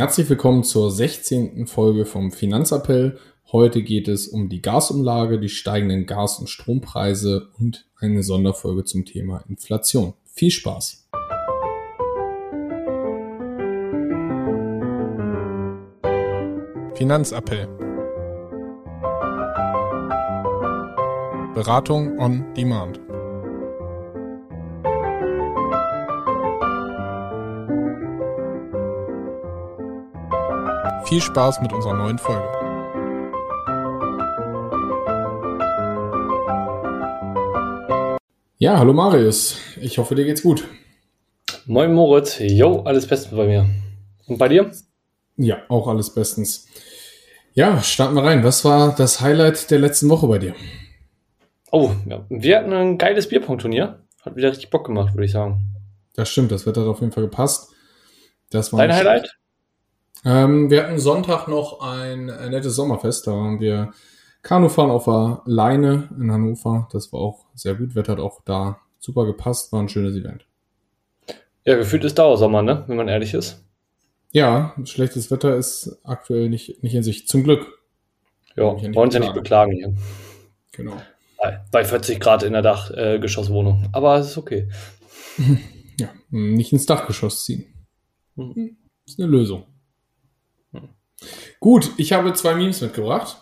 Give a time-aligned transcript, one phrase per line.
[0.00, 1.66] Herzlich willkommen zur 16.
[1.66, 3.18] Folge vom Finanzappell.
[3.52, 9.04] Heute geht es um die Gasumlage, die steigenden Gas- und Strompreise und eine Sonderfolge zum
[9.04, 10.14] Thema Inflation.
[10.24, 11.06] Viel Spaß!
[16.94, 17.68] Finanzappell.
[21.52, 23.09] Beratung on Demand.
[31.10, 32.48] Viel Spaß mit unserer neuen Folge.
[38.58, 39.58] Ja, hallo Marius.
[39.80, 40.68] Ich hoffe, dir geht's gut.
[41.66, 42.38] Moin Moritz.
[42.38, 43.66] Jo, alles Bestens bei mir.
[44.28, 44.70] Und bei dir?
[45.36, 46.68] Ja, auch alles bestens.
[47.54, 48.44] Ja, starten wir rein.
[48.44, 50.54] Was war das Highlight der letzten Woche bei dir?
[51.72, 52.24] Oh, ja.
[52.28, 54.06] wir hatten ein geiles Bierpong-Turnier.
[54.22, 55.74] Hat wieder richtig Bock gemacht, würde ich sagen.
[56.14, 57.74] Das stimmt, das Wetter hat auf jeden Fall gepasst.
[58.50, 59.39] Das war Dein Highlight?
[60.24, 63.26] Ähm, wir hatten Sonntag noch ein, ein nettes Sommerfest.
[63.26, 63.92] Da waren wir
[64.42, 66.88] Kanufahren auf der Leine in Hannover.
[66.92, 67.94] Das war auch sehr gut.
[67.94, 69.72] Wetter hat auch da super gepasst.
[69.72, 70.46] War ein schönes Event.
[71.64, 72.84] Ja, gefühlt ist Dauersommer, ne?
[72.86, 73.64] Wenn man ehrlich ist.
[74.32, 77.26] Ja, schlechtes Wetter ist aktuell nicht, nicht in sich.
[77.26, 77.66] Zum Glück.
[78.56, 79.94] Ja, wollen uns ja nicht beklagen hier.
[80.72, 81.00] Genau.
[81.70, 83.84] Bei 40 Grad in der Dachgeschosswohnung.
[83.84, 84.68] Äh, Aber es ist okay.
[85.98, 87.66] Ja, nicht ins Dachgeschoss ziehen.
[88.34, 88.78] Hm.
[89.04, 89.64] Ist eine Lösung.
[91.60, 93.36] Gut, ich habe zwei Memes mitgebracht.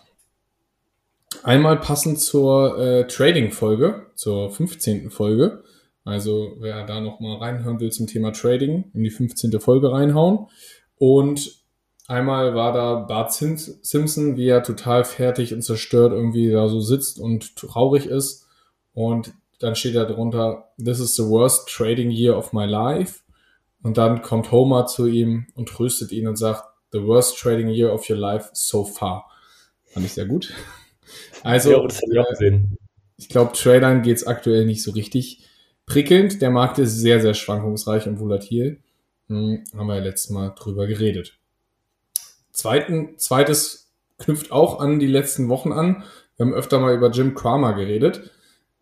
[1.44, 5.10] Einmal passend zur äh, Trading-Folge, zur 15.
[5.10, 5.62] Folge.
[6.04, 9.60] Also wer da nochmal reinhören will zum Thema Trading, in die 15.
[9.60, 10.48] Folge reinhauen.
[10.96, 11.62] Und
[12.08, 17.20] einmal war da Bart Simpson, wie er total fertig und zerstört irgendwie da so sitzt
[17.20, 18.48] und traurig ist.
[18.94, 23.20] Und dann steht da drunter, This is the worst trading year of my life.
[23.84, 27.92] Und dann kommt Homer zu ihm und tröstet ihn und sagt, The worst trading year
[27.92, 29.30] of your life so far.
[29.86, 30.52] Fand ich sehr gut.
[31.42, 32.76] Also, ja, das ich, auch gesehen.
[33.16, 35.48] ich glaube, Tradern geht's aktuell nicht so richtig
[35.86, 36.42] prickelnd.
[36.42, 38.80] Der Markt ist sehr, sehr schwankungsreich und volatil.
[39.28, 41.38] Hm, haben wir ja letztes Mal drüber geredet.
[42.52, 46.04] Zweiten, zweites knüpft auch an die letzten Wochen an.
[46.36, 48.30] Wir haben öfter mal über Jim Cramer geredet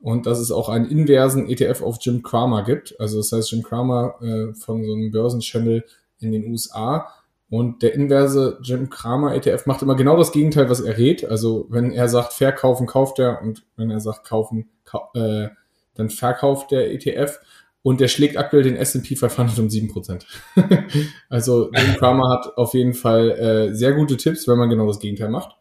[0.01, 2.99] und dass es auch einen inversen ETF auf Jim Cramer gibt.
[3.01, 5.85] Also das heißt, Jim Cramer äh, von so einem Börsenchannel
[6.21, 7.13] in den USA
[7.49, 11.25] und der inverse Jim Cramer ETF macht immer genau das Gegenteil, was er rät.
[11.25, 15.49] Also wenn er sagt verkaufen, kauft er und wenn er sagt kaufen, kau äh,
[15.95, 17.41] dann verkauft der ETF.
[17.83, 20.25] Und der schlägt aktuell den S&P 500 um 7%.
[21.29, 24.99] also Jim Cramer hat auf jeden Fall äh, sehr gute Tipps, wenn man genau das
[24.99, 25.57] Gegenteil macht.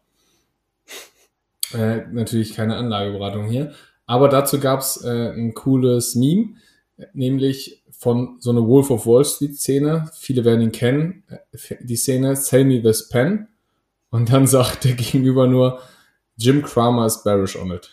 [1.72, 3.72] Äh, natürlich keine Anlageberatung hier.
[4.06, 6.54] Aber dazu gab's äh, ein cooles Meme,
[7.12, 10.10] nämlich von so einer Wolf of Wall Street Szene.
[10.14, 11.24] Viele werden ihn kennen.
[11.80, 13.48] Die Szene Sell me this pen.
[14.10, 15.80] Und dann sagt der Gegenüber nur,
[16.36, 17.90] Jim Cramer is bearish on it.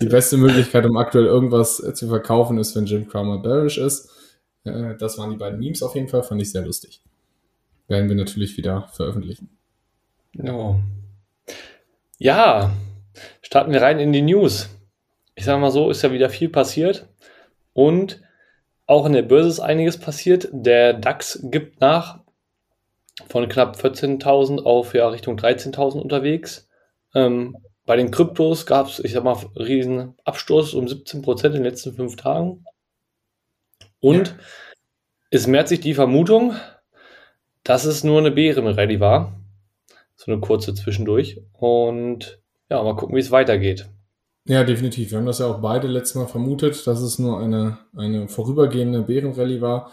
[0.00, 4.10] Die beste Möglichkeit, um aktuell irgendwas zu verkaufen, ist, wenn Jim Cramer bearish ist.
[4.64, 7.02] Äh, das waren die beiden Memes auf jeden Fall, fand ich sehr lustig.
[7.88, 9.50] Werden wir natürlich wieder veröffentlichen.
[10.42, 10.76] Oh.
[12.18, 12.70] Ja,
[13.42, 14.68] starten wir rein in die News.
[15.34, 17.08] Ich sage mal so, ist ja wieder viel passiert.
[17.72, 18.22] Und
[18.86, 20.48] auch in der Börse ist einiges passiert.
[20.52, 22.20] Der DAX gibt nach
[23.28, 26.68] von knapp 14.000 auf ja, Richtung 13.000 unterwegs.
[27.14, 31.62] Ähm, bei den Kryptos gab es, ich sag mal, riesen Abstoß um 17 Prozent in
[31.62, 32.64] den letzten fünf Tagen.
[34.00, 34.34] Und ja.
[35.30, 36.54] es mehrt sich die Vermutung,
[37.64, 39.40] dass es nur eine Bärenrallye war.
[40.16, 41.40] So eine kurze zwischendurch.
[41.52, 43.88] Und ja, mal gucken, wie es weitergeht.
[44.46, 45.10] Ja, definitiv.
[45.10, 49.02] Wir haben das ja auch beide letztes Mal vermutet, dass es nur eine, eine vorübergehende
[49.02, 49.92] Bärenrallye war.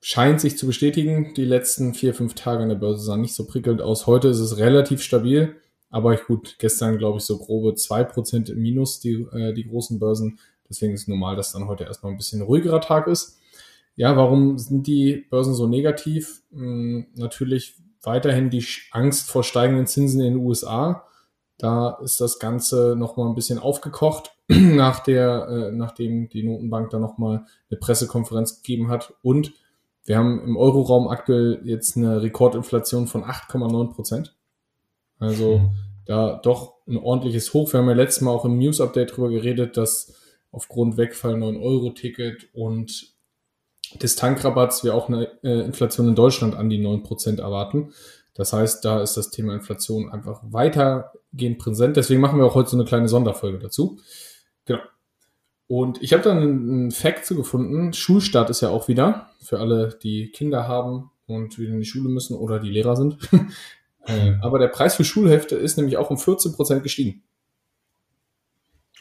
[0.00, 1.32] Scheint sich zu bestätigen.
[1.34, 4.06] Die letzten vier, fünf Tage an der Börse sahen nicht so prickelnd aus.
[4.06, 5.56] Heute ist es relativ stabil.
[5.90, 9.98] Aber gut, gestern glaube ich so grobe zwei Prozent im Minus, die, äh, die großen
[9.98, 10.38] Börsen.
[10.68, 13.38] Deswegen ist es normal, dass dann heute erstmal ein bisschen ruhigerer Tag ist.
[13.96, 16.42] Ja, warum sind die Börsen so negativ?
[16.52, 21.06] Hm, natürlich weiterhin die Angst vor steigenden Zinsen in den USA.
[21.58, 26.98] Da ist das Ganze nochmal ein bisschen aufgekocht, nach der, äh, nachdem die Notenbank da
[26.98, 29.14] nochmal eine Pressekonferenz gegeben hat.
[29.22, 29.52] Und
[30.04, 34.36] wir haben im Euroraum aktuell jetzt eine Rekordinflation von 8,9 Prozent.
[35.18, 35.70] Also mhm.
[36.06, 37.72] da doch ein ordentliches Hoch.
[37.72, 40.14] Wir haben ja letztes Mal auch im News-Update drüber geredet, dass
[40.52, 43.14] aufgrund Wegfall 9-Euro-Ticket und
[44.02, 47.92] des Tankrabatts wir auch eine äh, Inflation in Deutschland an die 9 Prozent erwarten.
[48.34, 51.96] Das heißt, da ist das Thema Inflation einfach weitergehend präsent.
[51.96, 54.00] Deswegen machen wir auch heute so eine kleine Sonderfolge dazu.
[54.66, 54.80] Genau.
[55.68, 57.92] Und ich habe dann einen Fact zu gefunden.
[57.92, 62.08] Schulstart ist ja auch wieder für alle, die Kinder haben und wieder in die Schule
[62.08, 63.18] müssen oder die Lehrer sind.
[64.06, 67.22] Äh, aber der Preis für Schulhefte ist nämlich auch um 14% gestiegen.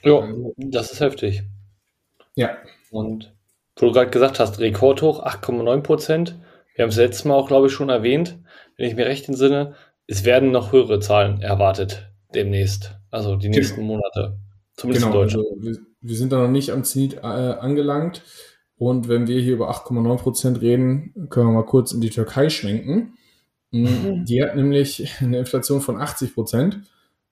[0.02, 1.44] Ja, also, das ist heftig.
[2.36, 2.56] Ja.
[2.90, 3.34] Und
[3.76, 6.36] wo du gerade gesagt hast, Rekordhoch 8,9%.
[6.76, 8.40] Wir haben es letztes Mal auch, glaube ich, schon erwähnt,
[8.78, 9.76] wenn ich mir recht entsinne.
[10.08, 12.98] Es werden noch höhere Zahlen erwartet demnächst.
[13.12, 13.94] Also die nächsten genau.
[13.96, 14.38] Monate.
[14.76, 15.48] Zumindest genau, in Deutschland.
[15.52, 18.24] Also wir, wir, sind da noch nicht am Zenit äh, angelangt.
[18.76, 22.50] Und wenn wir hier über 8,9 Prozent reden, können wir mal kurz in die Türkei
[22.50, 23.14] schwenken.
[23.72, 24.26] Mhm.
[24.26, 26.82] Die hat nämlich eine Inflation von 80 Prozent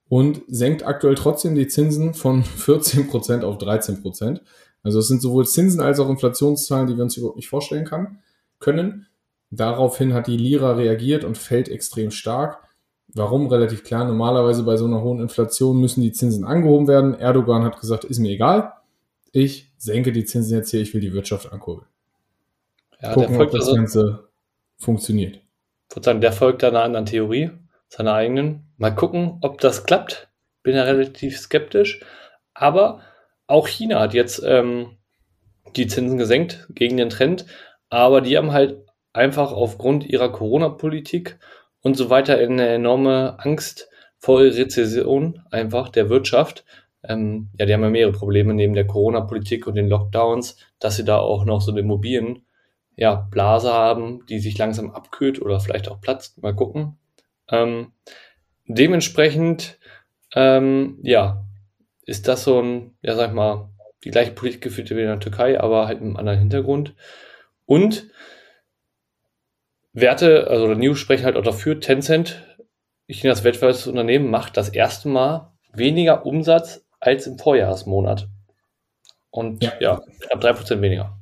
[0.07, 4.41] und senkt aktuell trotzdem die Zinsen von 14 Prozent auf 13 Prozent.
[4.83, 8.19] Also es sind sowohl Zinsen als auch Inflationszahlen, die wir uns überhaupt nicht vorstellen kann,
[8.59, 9.07] können.
[9.51, 12.63] Daraufhin hat die Lira reagiert und fällt extrem stark.
[13.13, 13.47] Warum?
[13.47, 14.05] Relativ klar.
[14.05, 17.19] Normalerweise bei so einer hohen Inflation müssen die Zinsen angehoben werden.
[17.19, 18.71] Erdogan hat gesagt, ist mir egal.
[19.33, 21.87] Ich senke die Zinsen jetzt hier, ich will die Wirtschaft ankurbeln.
[23.01, 24.29] Ja, Gucken, ob das also, Ganze
[24.77, 25.41] funktioniert.
[25.89, 27.51] Ich würde sagen, der folgt einer anderen Theorie,
[27.89, 28.71] seiner eigenen.
[28.77, 30.29] Mal gucken, ob das klappt.
[30.63, 31.99] Bin ja relativ skeptisch.
[32.53, 33.01] Aber
[33.47, 34.97] auch China hat jetzt ähm,
[35.75, 37.45] die Zinsen gesenkt gegen den Trend.
[37.89, 41.39] Aber die haben halt einfach aufgrund ihrer Corona-Politik
[41.81, 46.63] und so weiter eine enorme Angst vor Rezession einfach der Wirtschaft.
[47.03, 51.05] Ähm, ja, die haben ja mehrere Probleme neben der Corona-Politik und den Lockdowns, dass sie
[51.05, 52.45] da auch noch so eine Immobilien,
[52.95, 56.41] ja, Blase haben, die sich langsam abkühlt oder vielleicht auch platzt.
[56.43, 56.97] Mal gucken.
[57.49, 57.93] Ähm,
[58.67, 59.79] dementsprechend,
[60.35, 61.43] ähm, ja,
[62.05, 63.69] ist das so ein, ja, sag ich mal,
[64.03, 66.95] die gleiche Politik geführt wie in der Türkei, aber halt mit einem anderen Hintergrund.
[67.65, 68.09] Und
[69.93, 72.45] Werte, also News sprechen halt auch dafür, Tencent,
[73.09, 78.29] Chinas weltweites Unternehmen, macht das erste Mal weniger Umsatz als im Vorjahresmonat.
[79.31, 81.17] Und ja, ja knapp 3% weniger.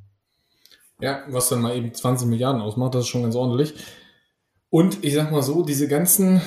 [1.02, 3.74] Ja, was dann mal eben 20 Milliarden ausmacht, das ist schon ganz ordentlich.
[4.70, 6.42] Und ich sag mal so, diese ganzen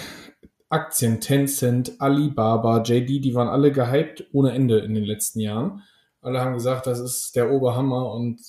[0.69, 5.83] Aktien, Tencent, Alibaba, JD, die waren alle gehypt ohne Ende in den letzten Jahren.
[6.21, 8.41] Alle haben gesagt, das ist der Oberhammer und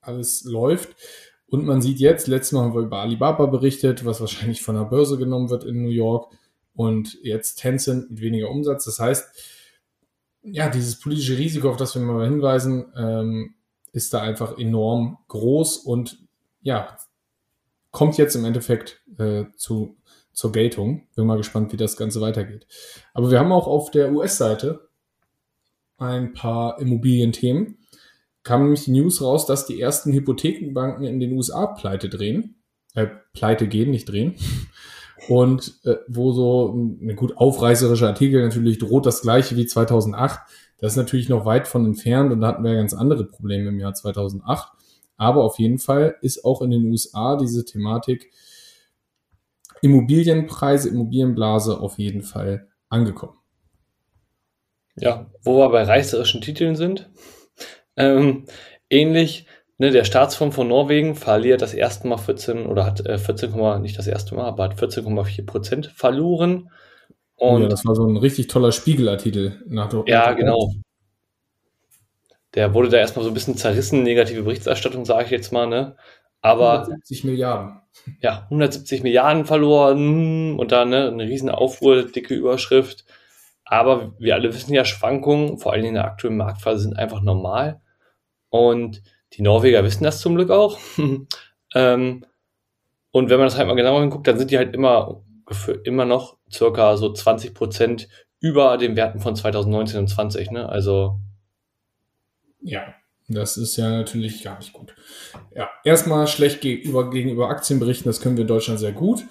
[0.00, 0.94] alles läuft.
[1.50, 4.84] Und man sieht jetzt, letztes Mal haben wir über Alibaba berichtet, was wahrscheinlich von der
[4.84, 6.32] Börse genommen wird in New York.
[6.74, 8.84] Und jetzt Tencent mit weniger Umsatz.
[8.84, 9.34] Das heißt,
[10.42, 13.54] ja, dieses politische Risiko, auf das wir mal hinweisen, ähm,
[13.92, 16.18] ist da einfach enorm groß und
[16.60, 16.96] ja,
[17.90, 19.96] kommt jetzt im Endeffekt äh, zu,
[20.32, 21.08] zur Geltung.
[21.16, 22.66] Bin mal gespannt, wie das Ganze weitergeht.
[23.14, 24.88] Aber wir haben auch auf der US-Seite
[25.96, 27.78] ein paar Immobilienthemen
[28.48, 32.62] kam nämlich die News raus, dass die ersten Hypothekenbanken in den USA pleite drehen,
[32.94, 34.36] äh, pleite gehen, nicht drehen.
[35.28, 40.40] Und äh, wo so ein gut aufreißerischer Artikel natürlich droht das gleiche wie 2008.
[40.78, 43.80] Das ist natürlich noch weit von entfernt und da hatten wir ganz andere Probleme im
[43.80, 44.72] Jahr 2008.
[45.18, 48.32] Aber auf jeden Fall ist auch in den USA diese Thematik
[49.82, 53.36] Immobilienpreise, Immobilienblase auf jeden Fall angekommen.
[54.96, 57.10] Ja, wo wir bei reißerischen Titeln sind,
[57.98, 58.44] ähm,
[58.88, 59.46] ähnlich,
[59.78, 63.98] ne, der Staatsfonds von Norwegen verliert das erste Mal 14 oder hat äh, 14, nicht
[63.98, 66.70] das erste Mal, aber hat 14,4 Prozent verloren.
[67.36, 70.72] Und ja, das war so ein richtig toller Spiegelartikel nach Ja, genau.
[72.54, 75.96] Der wurde da erstmal so ein bisschen zerrissen, negative Berichterstattung, sage ich jetzt mal, ne?
[76.40, 77.80] Aber 170 Milliarden.
[78.20, 83.04] Ja, 170 Milliarden verloren und dann ne, eine riesen Aufruhr, dicke Überschrift.
[83.64, 87.80] Aber wir alle wissen ja, Schwankungen, vor allem in der aktuellen Marktphase, sind einfach normal.
[88.50, 89.02] Und
[89.34, 90.78] die Norweger wissen das zum Glück auch.
[91.74, 92.24] ähm,
[93.10, 95.22] und wenn man das halt mal genauer hinguckt, dann sind die halt immer,
[95.84, 98.08] immer noch circa so 20 Prozent
[98.40, 100.68] über den Werten von 2019 und 20, ne?
[100.68, 101.18] Also.
[102.60, 102.94] Ja,
[103.28, 104.94] das ist ja natürlich gar nicht gut.
[105.54, 109.24] Ja, erstmal schlecht gegenüber, gegenüber Aktienberichten, das können wir in Deutschland sehr gut.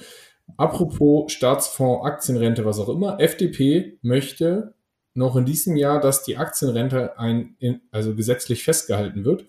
[0.56, 3.20] Apropos Staatsfonds, Aktienrente, was auch immer.
[3.20, 4.76] FDP möchte
[5.18, 7.56] noch in diesem Jahr, dass die Aktienrente ein,
[7.92, 9.46] also gesetzlich festgehalten wird.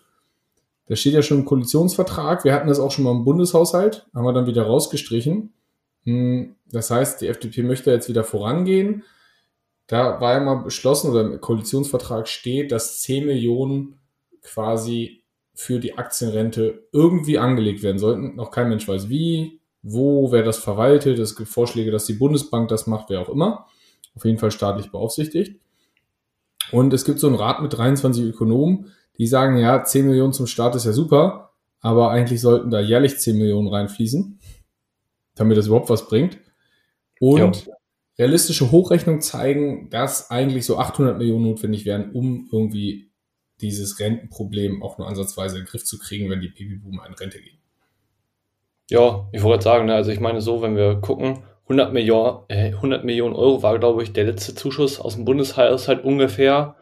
[0.86, 2.44] Das steht ja schon im Koalitionsvertrag.
[2.44, 5.52] Wir hatten das auch schon mal im Bundeshaushalt, haben wir dann wieder rausgestrichen.
[6.04, 9.04] Hm, das heißt, die FDP möchte jetzt wieder vorangehen.
[9.86, 13.98] Da war ja mal beschlossen oder im Koalitionsvertrag steht, dass 10 Millionen
[14.42, 15.22] quasi
[15.54, 18.36] für die Aktienrente irgendwie angelegt werden sollten.
[18.36, 21.18] Noch kein Mensch weiß wie, wo, wer das verwaltet.
[21.18, 23.66] Es gibt Vorschläge, dass die Bundesbank das macht, wer auch immer
[24.18, 25.60] auf jeden Fall staatlich beaufsichtigt.
[26.72, 30.46] Und es gibt so einen Rat mit 23 Ökonomen, die sagen, ja, 10 Millionen zum
[30.46, 34.40] Staat ist ja super, aber eigentlich sollten da jährlich 10 Millionen reinfließen,
[35.36, 36.38] damit das überhaupt was bringt.
[37.20, 37.72] Und ja.
[38.18, 43.10] realistische Hochrechnungen zeigen, dass eigentlich so 800 Millionen notwendig wären, um irgendwie
[43.60, 47.40] dieses Rentenproblem auch nur ansatzweise in den Griff zu kriegen, wenn die Babyboomer in Rente
[47.40, 47.58] gehen.
[48.90, 52.72] Ja, ich wollte sagen, ne, also ich meine so, wenn wir gucken, 100 Millionen, äh,
[52.72, 56.76] 100 Millionen Euro war, glaube ich, der letzte Zuschuss aus dem Bundeshaushalt ungefähr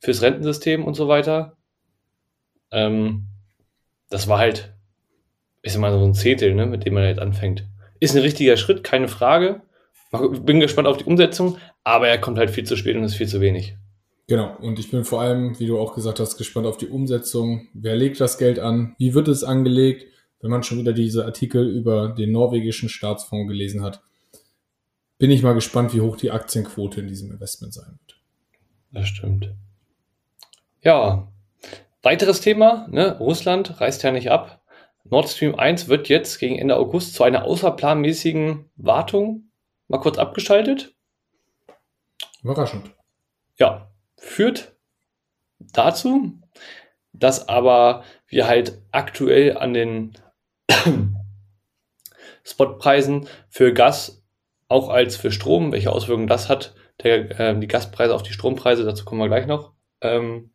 [0.00, 1.56] fürs Rentensystem und so weiter.
[2.70, 3.26] Ähm,
[4.08, 4.74] das war halt,
[5.60, 7.66] ich sag mal, so ein Zehntel, ne, mit dem man jetzt anfängt.
[8.00, 9.62] Ist ein richtiger Schritt, keine Frage.
[10.42, 13.28] Bin gespannt auf die Umsetzung, aber er kommt halt viel zu spät und ist viel
[13.28, 13.76] zu wenig.
[14.28, 17.68] Genau, und ich bin vor allem, wie du auch gesagt hast, gespannt auf die Umsetzung.
[17.74, 18.94] Wer legt das Geld an?
[18.98, 20.06] Wie wird es angelegt?
[20.40, 24.02] Wenn man schon wieder diese Artikel über den norwegischen Staatsfonds gelesen hat,
[25.22, 28.20] bin ich mal gespannt, wie hoch die Aktienquote in diesem Investment sein wird.
[28.90, 29.54] Das stimmt.
[30.80, 31.32] Ja,
[32.02, 33.20] weiteres Thema, ne?
[33.20, 34.64] Russland reißt ja nicht ab.
[35.04, 39.52] Nord Stream 1 wird jetzt gegen Ende August zu einer außerplanmäßigen Wartung
[39.86, 40.92] mal kurz abgeschaltet.
[42.42, 42.90] Überraschend.
[43.60, 44.74] Ja, führt
[45.60, 46.32] dazu,
[47.12, 50.14] dass aber wir halt aktuell an den
[52.42, 54.21] Spotpreisen für Gas
[54.72, 58.84] auch als für Strom, welche Auswirkungen das hat, der, äh, die Gaspreise auf die Strompreise,
[58.84, 59.72] dazu kommen wir gleich noch.
[60.00, 60.50] Ähm,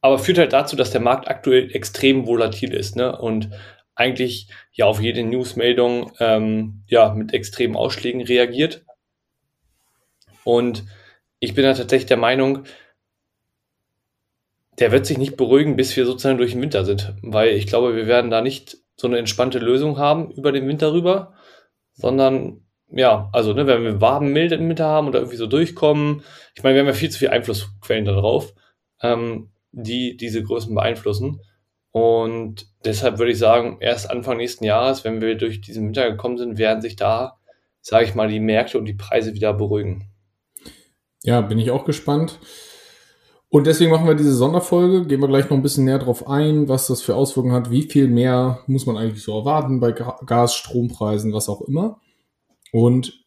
[0.00, 3.16] aber führt halt dazu, dass der Markt aktuell extrem volatil ist ne?
[3.18, 3.50] und
[3.94, 8.84] eigentlich ja auf jede Newsmeldung ähm, ja mit extremen Ausschlägen reagiert.
[10.44, 10.84] Und
[11.40, 12.64] ich bin da tatsächlich der Meinung,
[14.78, 17.96] der wird sich nicht beruhigen, bis wir sozusagen durch den Winter sind, weil ich glaube,
[17.96, 21.34] wir werden da nicht so eine entspannte Lösung haben über den Winter rüber,
[21.94, 26.22] sondern ja, also ne, wenn wir warmen, milden Winter haben oder irgendwie so durchkommen,
[26.54, 28.54] ich meine, wir haben ja viel zu viele Einflussquellen darauf,
[29.02, 31.40] ähm, die diese Größen beeinflussen.
[31.90, 36.38] Und deshalb würde ich sagen, erst Anfang nächsten Jahres, wenn wir durch diesen Winter gekommen
[36.38, 37.38] sind, werden sich da,
[37.80, 40.10] sage ich mal, die Märkte und die Preise wieder beruhigen.
[41.24, 42.38] Ja, bin ich auch gespannt.
[43.50, 46.68] Und deswegen machen wir diese Sonderfolge, gehen wir gleich noch ein bisschen näher drauf ein,
[46.68, 50.54] was das für Auswirkungen hat, wie viel mehr muss man eigentlich so erwarten bei Gas,
[50.54, 51.98] Strompreisen, was auch immer.
[52.72, 53.24] Und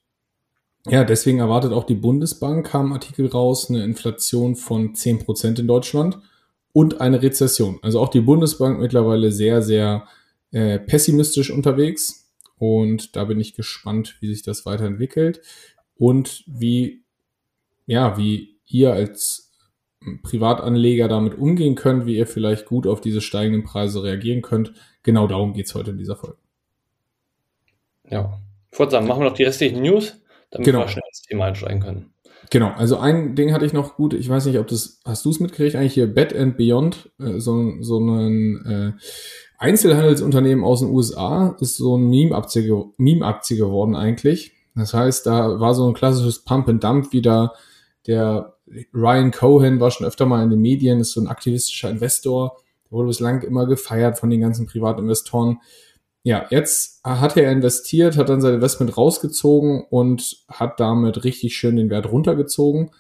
[0.88, 6.20] ja, deswegen erwartet auch die Bundesbank, kam Artikel raus, eine Inflation von 10% in Deutschland
[6.74, 7.80] und eine Rezession.
[7.82, 10.08] Also auch die Bundesbank mittlerweile sehr, sehr
[10.52, 12.32] äh, pessimistisch unterwegs.
[12.58, 15.42] Und da bin ich gespannt, wie sich das weiterentwickelt
[15.96, 17.04] und wie,
[17.86, 19.52] ja, wie ihr als
[20.24, 24.74] Privatanleger damit umgehen könnt, wie ihr vielleicht gut auf diese steigenden Preise reagieren könnt.
[25.04, 26.38] Genau darum geht's heute in dieser Folge.
[28.10, 28.40] Ja.
[28.74, 30.80] Sagen, machen wir noch die restlichen News, damit genau.
[30.80, 32.14] wir schnell ins Thema einsteigen können.
[32.50, 35.30] Genau, also ein Ding hatte ich noch gut, ich weiß nicht, ob das, hast du
[35.30, 38.92] es mitgekriegt, eigentlich hier Bed and Beyond, äh, so, so ein äh,
[39.58, 42.64] Einzelhandelsunternehmen aus den USA, ist so ein Meme-Aktie
[42.98, 44.54] Meme geworden eigentlich.
[44.76, 47.54] Das heißt, da war so ein klassisches Pump and Dump wieder,
[48.08, 48.56] der
[48.94, 52.92] Ryan Cohen war schon öfter mal in den Medien, ist so ein aktivistischer Investor, der
[52.92, 55.60] wurde bislang immer gefeiert von den ganzen Privatinvestoren.
[56.24, 61.78] Ja, jetzt hat er investiert, hat dann sein Investment rausgezogen und hat damit richtig schön
[61.78, 62.92] den Wert runtergezogen.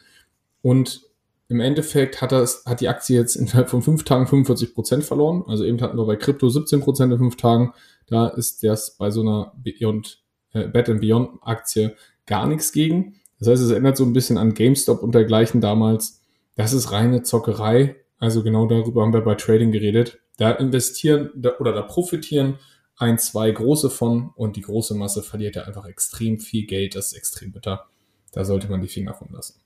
[0.63, 1.01] Und
[1.47, 5.43] im Endeffekt hat, das, hat die Aktie jetzt innerhalb von fünf Tagen 45 Prozent verloren.
[5.47, 7.73] Also eben hatten wir bei Krypto 17 Prozent in fünf Tagen.
[8.07, 10.23] Da ist das bei so einer Beyond,
[10.53, 13.15] äh, Bet Beyond Aktie gar nichts gegen.
[13.37, 16.21] Das heißt, es erinnert so ein bisschen an GameStop und dergleichen damals.
[16.55, 17.97] Das ist reine Zockerei.
[18.17, 20.19] Also genau darüber haben wir bei Trading geredet.
[20.37, 22.59] Da investieren da, oder da profitieren
[23.01, 26.96] ein, zwei große von und die große Masse verliert ja einfach extrem viel Geld.
[26.96, 27.88] Das ist extrem bitter.
[28.31, 29.60] Da sollte man die Finger von lassen.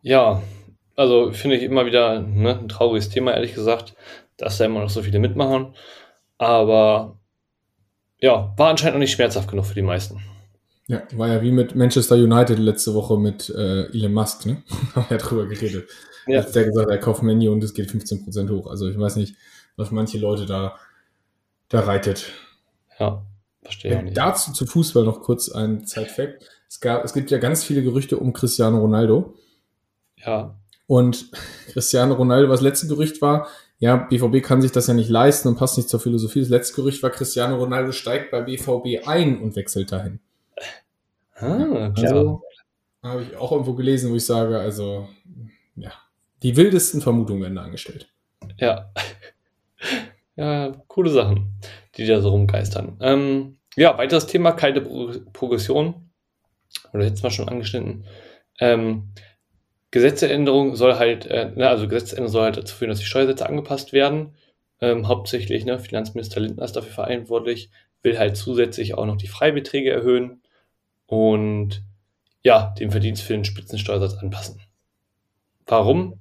[0.00, 0.42] Ja,
[0.96, 3.94] also finde ich immer wieder ne, ein trauriges Thema, ehrlich gesagt,
[4.36, 5.74] dass da immer noch so viele mitmachen.
[6.38, 7.18] Aber
[8.18, 10.20] ja, war anscheinend noch nicht schmerzhaft genug für die meisten.
[10.86, 14.62] Ja, war ja wie mit Manchester United letzte Woche mit äh, Elon Musk, ne?
[14.94, 15.88] Haben wir ja drüber geredet.
[16.26, 16.42] Ja.
[16.42, 18.68] Hat der gesagt, er kauft Menu und es geht 15% hoch.
[18.68, 19.34] Also ich weiß nicht,
[19.76, 20.78] was manche Leute da,
[21.68, 22.32] da reitet.
[22.98, 23.24] Ja,
[23.62, 24.16] verstehe ich nicht.
[24.16, 26.48] Dazu zu Fußball noch kurz ein Zeitfact.
[26.68, 29.34] Es, gab, es gibt ja ganz viele Gerüchte um Cristiano Ronaldo.
[30.16, 30.56] Ja.
[30.86, 31.30] Und
[31.72, 33.48] Cristiano Ronaldo, was letzte Gerücht war,
[33.78, 36.38] ja, BVB kann sich das ja nicht leisten und passt nicht zur Philosophie.
[36.38, 40.20] Das letzte Gerücht war, Cristiano Ronaldo steigt bei BVB ein und wechselt dahin.
[41.34, 41.92] Ah, klar.
[41.96, 42.42] Also,
[43.02, 45.08] habe ich auch irgendwo gelesen, wo ich sage, also,
[45.74, 45.90] ja,
[46.42, 48.08] die wildesten Vermutungen werden da angestellt.
[48.58, 48.92] Ja.
[50.36, 51.58] Ja, coole Sachen,
[51.96, 52.96] die da so rumgeistern.
[53.00, 56.10] Ähm, ja, weiteres Thema, kalte Pro Progression.
[56.92, 58.04] Oder jetzt mal schon angeschnitten.
[58.60, 59.12] Ähm,
[59.90, 63.92] Gesetzesänderung soll halt, äh, ne, also Gesetzesänderung soll halt dazu führen, dass die Steuersätze angepasst
[63.92, 64.34] werden.
[64.80, 67.70] Ähm, hauptsächlich, ne, Finanzminister Lindner ist dafür verantwortlich,
[68.02, 70.42] will halt zusätzlich auch noch die Freibeträge erhöhen
[71.06, 71.82] und
[72.42, 74.60] ja, den Verdienst für den Spitzensteuersatz anpassen.
[75.66, 76.18] Warum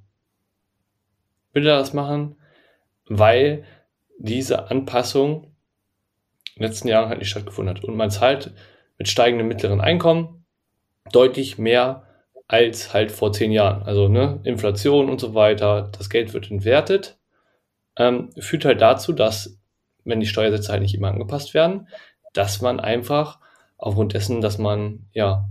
[1.53, 2.35] will er das machen?
[3.07, 3.63] Weil
[4.21, 5.45] diese Anpassung
[6.55, 7.83] in den letzten Jahren halt nicht stattgefunden hat.
[7.83, 8.53] Und man zahlt
[8.97, 10.45] mit steigendem mittleren Einkommen
[11.11, 12.07] deutlich mehr
[12.47, 13.83] als halt vor zehn Jahren.
[13.83, 17.17] Also ne, Inflation und so weiter, das Geld wird entwertet,
[17.97, 19.57] ähm, führt halt dazu, dass,
[20.03, 21.87] wenn die Steuersätze halt nicht immer angepasst werden,
[22.33, 23.39] dass man einfach
[23.77, 25.49] aufgrund dessen, dass man ja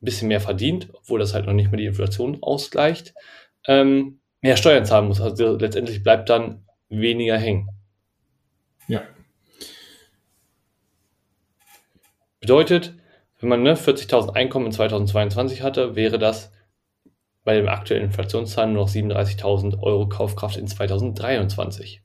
[0.00, 3.14] ein bisschen mehr verdient, obwohl das halt noch nicht mehr die Inflation ausgleicht,
[3.66, 5.20] ähm, mehr Steuern zahlen muss.
[5.20, 7.70] Also letztendlich bleibt dann weniger hängen.
[8.92, 9.04] Ja.
[12.40, 12.92] Bedeutet,
[13.40, 16.52] wenn man ne, 40.000 Einkommen in 2022 hatte, wäre das
[17.42, 22.02] bei den aktuellen Inflationszahlen nur noch 37.000 Euro Kaufkraft in 2023.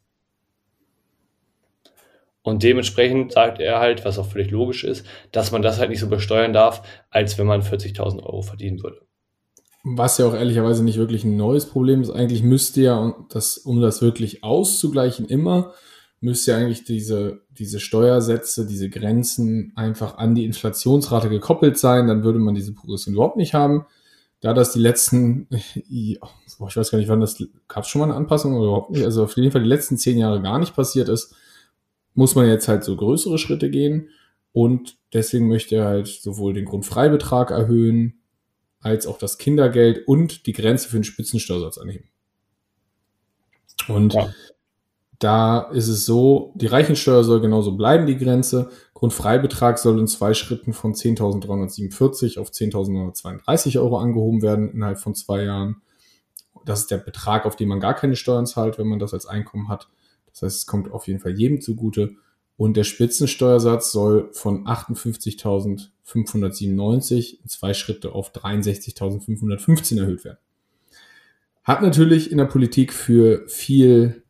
[2.41, 5.99] Und dementsprechend sagt er halt, was auch völlig logisch ist, dass man das halt nicht
[5.99, 9.01] so besteuern darf, als wenn man 40.000 Euro verdienen würde.
[9.83, 12.11] Was ja auch ehrlicherweise nicht wirklich ein neues Problem ist.
[12.11, 15.73] Eigentlich müsste ja, das, um das wirklich auszugleichen, immer
[16.19, 22.07] müsste eigentlich diese, diese Steuersätze, diese Grenzen einfach an die Inflationsrate gekoppelt sein.
[22.07, 23.85] Dann würde man diese Progression überhaupt nicht haben.
[24.39, 26.19] Da das die letzten, ich
[26.59, 29.23] weiß gar nicht, wann das, gab es schon mal eine Anpassung oder überhaupt nicht, also
[29.23, 31.35] auf jeden Fall die letzten zehn Jahre gar nicht passiert ist,
[32.13, 34.09] muss man jetzt halt so größere Schritte gehen.
[34.53, 38.21] Und deswegen möchte er halt sowohl den Grundfreibetrag erhöhen,
[38.79, 42.09] als auch das Kindergeld und die Grenze für den Spitzensteuersatz anheben.
[43.87, 44.33] Und ja.
[45.19, 48.69] Da ist es so, die Reichensteuer soll genauso bleiben, die Grenze.
[48.93, 55.43] Grundfreibetrag soll in zwei Schritten von 10.347 auf 10.932 Euro angehoben werden innerhalb von zwei
[55.43, 55.81] Jahren.
[56.65, 59.25] Das ist der Betrag, auf den man gar keine Steuern zahlt, wenn man das als
[59.25, 59.89] Einkommen hat.
[60.31, 62.11] Das heißt, es kommt auf jeden Fall jedem zugute.
[62.57, 70.37] Und der Spitzensteuersatz soll von 58.597 in zwei Schritte auf 63.515 erhöht werden.
[71.63, 74.23] Hat natürlich in der Politik für viel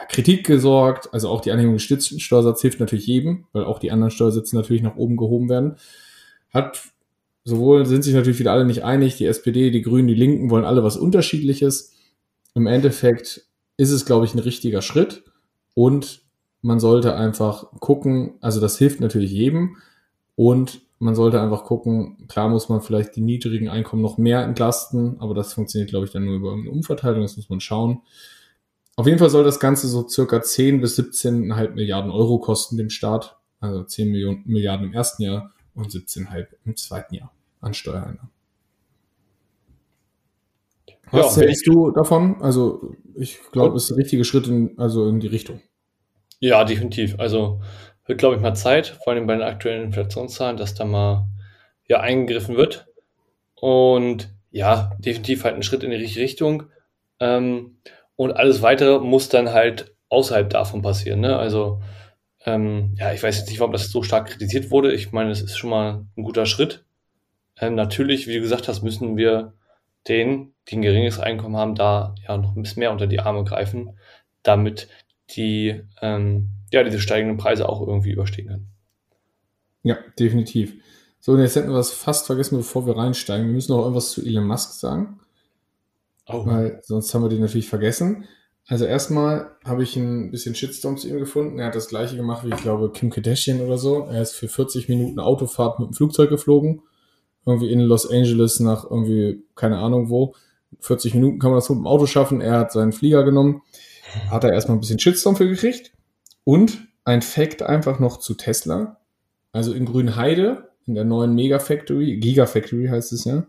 [0.00, 1.12] ja, Kritik gesorgt.
[1.12, 4.82] Also auch die Anhängung des Stützsteuersatzes hilft natürlich jedem, weil auch die anderen Steuersätze natürlich
[4.82, 5.76] nach oben gehoben werden.
[6.52, 6.82] Hat
[7.44, 10.64] sowohl sind sich natürlich wieder alle nicht einig, die SPD, die Grünen, die Linken wollen
[10.64, 11.92] alle was Unterschiedliches.
[12.54, 13.46] Im Endeffekt
[13.76, 15.24] ist es, glaube ich, ein richtiger Schritt
[15.74, 16.22] und
[16.62, 19.78] man sollte einfach gucken, also das hilft natürlich jedem
[20.36, 25.18] und man sollte einfach gucken, klar muss man vielleicht die niedrigen Einkommen noch mehr entlasten,
[25.18, 28.02] aber das funktioniert, glaube ich, dann nur über eine Umverteilung, das muss man schauen.
[29.00, 32.90] Auf jeden Fall soll das Ganze so circa 10 bis 17,5 Milliarden Euro kosten dem
[32.90, 33.38] Staat.
[33.58, 37.32] Also 10 Millionen, Milliarden im ersten Jahr und 17,5 im zweiten Jahr
[37.62, 38.28] an Steuereinnahmen.
[41.10, 42.42] Was ja, hältst du davon?
[42.42, 45.62] Also ich glaube, es ist ein richtiger Schritt in, also in die Richtung.
[46.38, 47.18] Ja, definitiv.
[47.18, 47.62] Also
[48.04, 51.26] wird, glaube ich, mal Zeit, vor allem bei den aktuellen Inflationszahlen, dass da mal
[51.88, 52.86] ja eingegriffen wird.
[53.54, 56.64] Und ja, definitiv halt ein Schritt in die richtige Richtung.
[57.18, 57.78] Ähm,
[58.20, 61.20] und alles weitere muss dann halt außerhalb davon passieren.
[61.20, 61.38] Ne?
[61.38, 61.80] Also,
[62.44, 64.92] ähm, ja, ich weiß jetzt nicht, warum das so stark kritisiert wurde.
[64.92, 66.84] Ich meine, es ist schon mal ein guter Schritt.
[67.58, 69.54] Ähm, natürlich, wie du gesagt hast, müssen wir
[70.06, 73.42] denen, die ein geringes Einkommen haben, da ja noch ein bisschen mehr unter die Arme
[73.42, 73.98] greifen,
[74.42, 74.88] damit
[75.30, 78.66] die ähm, ja diese steigenden Preise auch irgendwie überstehen können.
[79.82, 80.74] Ja, definitiv.
[81.20, 83.46] So, und jetzt hätten wir was fast vergessen, bevor wir reinsteigen.
[83.46, 85.20] Wir müssen noch irgendwas zu Elon Musk sagen.
[86.32, 86.46] Oh.
[86.46, 88.24] Weil sonst haben wir den natürlich vergessen.
[88.66, 91.58] Also erstmal habe ich ein bisschen Shitstorm zu ihm gefunden.
[91.58, 94.04] Er hat das gleiche gemacht wie, ich glaube, Kim Kardashian oder so.
[94.04, 96.82] Er ist für 40 Minuten Autofahrt mit dem Flugzeug geflogen.
[97.46, 100.34] Irgendwie in Los Angeles nach irgendwie, keine Ahnung wo.
[100.80, 102.40] 40 Minuten kann man das mit dem Auto schaffen.
[102.40, 103.62] Er hat seinen Flieger genommen.
[104.30, 105.92] Hat er erstmal ein bisschen Shitstorm für gekriegt.
[106.44, 108.98] Und ein Fact einfach noch zu Tesla.
[109.52, 113.46] Also in Grünheide, in der neuen Mega Factory, Gigafactory heißt es ja,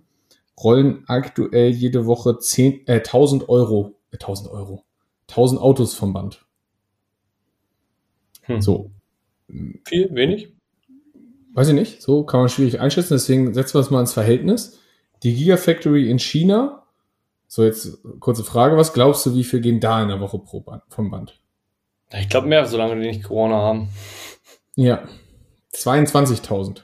[0.64, 4.84] rollen aktuell jede Woche 10, äh, 1000 Euro, äh, 1000 Euro,
[5.28, 6.46] 1000 Autos vom Band.
[8.44, 8.62] Hm.
[8.62, 8.92] So.
[9.86, 10.54] Viel, wenig?
[11.54, 14.80] Weiß ich nicht, so kann man schwierig einschätzen, deswegen setzen wir es mal ins Verhältnis.
[15.24, 16.84] Die Gigafactory in China,
[17.48, 20.62] so jetzt kurze Frage, was glaubst du, wie viel gehen da in der Woche pro
[20.62, 21.40] Band, vom Band?
[22.14, 23.90] Ich glaube mehr, solange die nicht Corona haben.
[24.76, 25.08] Ja,
[25.74, 26.84] 22.000.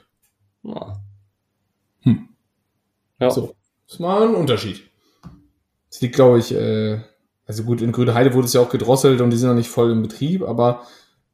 [0.66, 1.00] Ah.
[2.02, 2.28] Hm.
[3.20, 3.30] Ja.
[3.30, 3.54] So.
[3.88, 4.82] Das ist mal ein Unterschied.
[5.88, 7.00] Das liegt, glaube ich, äh,
[7.46, 9.90] also gut, in Grüneheide wurde es ja auch gedrosselt und die sind noch nicht voll
[9.90, 10.82] im Betrieb, aber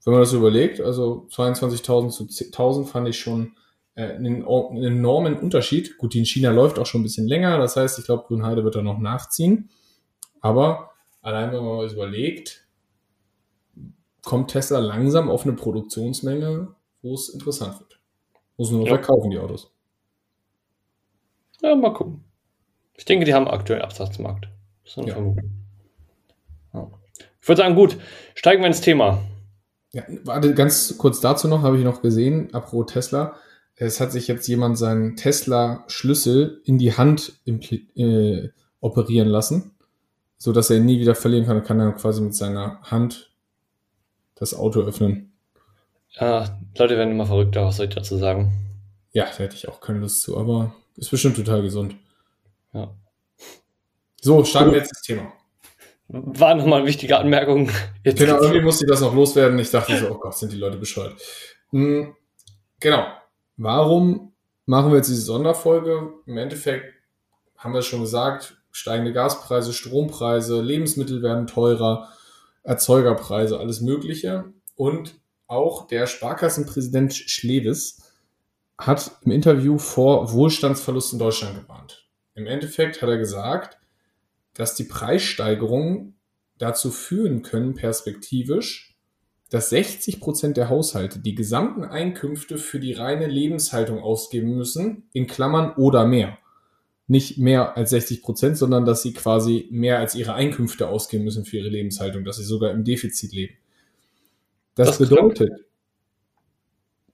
[0.05, 3.57] wenn man das so überlegt, also 22.000 zu 10.000 fand ich schon
[3.97, 5.99] äh, einen, einen, enormen Unterschied.
[5.99, 8.63] Gut, die in China läuft auch schon ein bisschen länger, das heißt, ich glaube, Grünheide
[8.63, 9.71] wird da noch nachziehen.
[10.41, 10.91] Aber
[11.23, 12.69] allein wenn man mal überlegt,
[14.23, 17.99] kommt Tesla langsam auf eine Produktionsmenge, wo es interessant wird.
[18.57, 18.95] Muss nur noch ja.
[18.95, 19.73] verkaufen, die Autos.
[21.61, 22.23] Ja, mal gucken.
[22.97, 24.49] Ich denke, die haben aktuell Absatzmarkt.
[24.85, 25.35] So eine ja.
[26.73, 26.91] Ja.
[27.41, 27.99] Ich würde sagen, gut,
[28.35, 29.23] steigen wir ins Thema.
[29.93, 33.37] Ja, warte, ganz kurz dazu noch, habe ich noch gesehen, apropos Tesla.
[33.77, 38.49] Es hat sich jetzt jemand seinen Tesla-Schlüssel in die Hand äh,
[38.81, 39.73] operieren lassen,
[40.37, 41.57] so dass er ihn nie wieder verlieren kann.
[41.57, 43.33] Er kann dann quasi mit seiner Hand
[44.37, 45.33] das Auto öffnen.
[46.11, 48.53] Ja, Leute werden immer verrückter, was soll ich dazu sagen?
[49.13, 51.97] Ja, da hätte ich auch keine Lust zu, aber ist bestimmt total gesund.
[52.75, 52.95] Ja.
[54.21, 55.33] So, starten wir jetzt das Thema.
[56.09, 57.71] War nochmal eine wichtige Anmerkung.
[58.05, 59.59] Jetzt genau, irgendwie musste ich das noch loswerden.
[59.59, 61.15] Ich dachte so, oh Gott, sind die Leute bescheuert.
[61.71, 62.15] Hm,
[62.81, 63.07] genau.
[63.57, 64.33] Warum
[64.67, 66.13] machen wir jetzt diese Sonderfolge?
[66.27, 66.93] Im Endeffekt
[67.57, 72.11] haben wir es schon gesagt, steigende Gaspreise, Strompreise, Lebensmittel werden teurer,
[72.63, 74.53] Erzeugerpreise, alles Mögliche.
[74.75, 75.15] Und
[75.47, 78.03] auch der Sparkassenpräsident Schledes
[78.79, 82.04] hat im Interview vor Wohlstandsverlust in Deutschland gewarnt.
[82.35, 83.79] Im Endeffekt hat er gesagt,
[84.55, 86.15] dass die Preissteigerungen
[86.59, 88.97] dazu führen können, perspektivisch,
[89.51, 95.27] dass 60 Prozent der Haushalte die gesamten Einkünfte für die reine Lebenshaltung ausgeben müssen, in
[95.27, 96.39] Klammern oder mehr.
[97.07, 101.45] Nicht mehr als 60 Prozent, sondern dass sie quasi mehr als ihre Einkünfte ausgeben müssen
[101.45, 103.55] für ihre Lebenshaltung, dass sie sogar im Defizit leben.
[104.75, 105.53] Das, das bedeutet,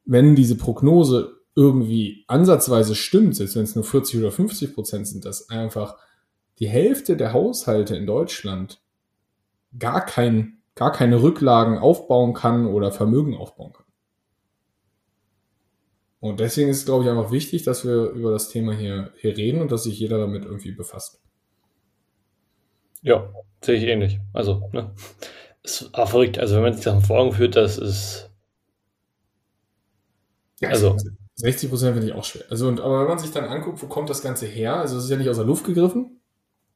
[0.05, 5.25] wenn diese Prognose irgendwie ansatzweise stimmt, selbst wenn es nur 40 oder 50 Prozent sind,
[5.25, 5.97] dass einfach
[6.59, 8.81] die Hälfte der Haushalte in Deutschland
[9.79, 13.87] gar, kein, gar keine Rücklagen aufbauen kann oder Vermögen aufbauen kann.
[16.21, 19.37] Und deswegen ist es, glaube ich, einfach wichtig, dass wir über das Thema hier, hier
[19.37, 21.21] reden und dass sich jeder damit irgendwie befasst.
[23.03, 23.33] Ja,
[23.63, 24.21] sehe ich ähnlich.
[24.35, 24.95] Also, ne?
[25.63, 26.39] Es war verrückt.
[26.39, 28.31] Also, wenn man sich das vor Augen führt, das ist.
[30.61, 30.97] Ja, also.
[31.41, 32.45] 60 Prozent finde ich auch schwer.
[32.51, 34.77] Also, und, aber wenn man sich dann anguckt, wo kommt das Ganze her?
[34.77, 36.21] Also, es ist ja nicht aus der Luft gegriffen.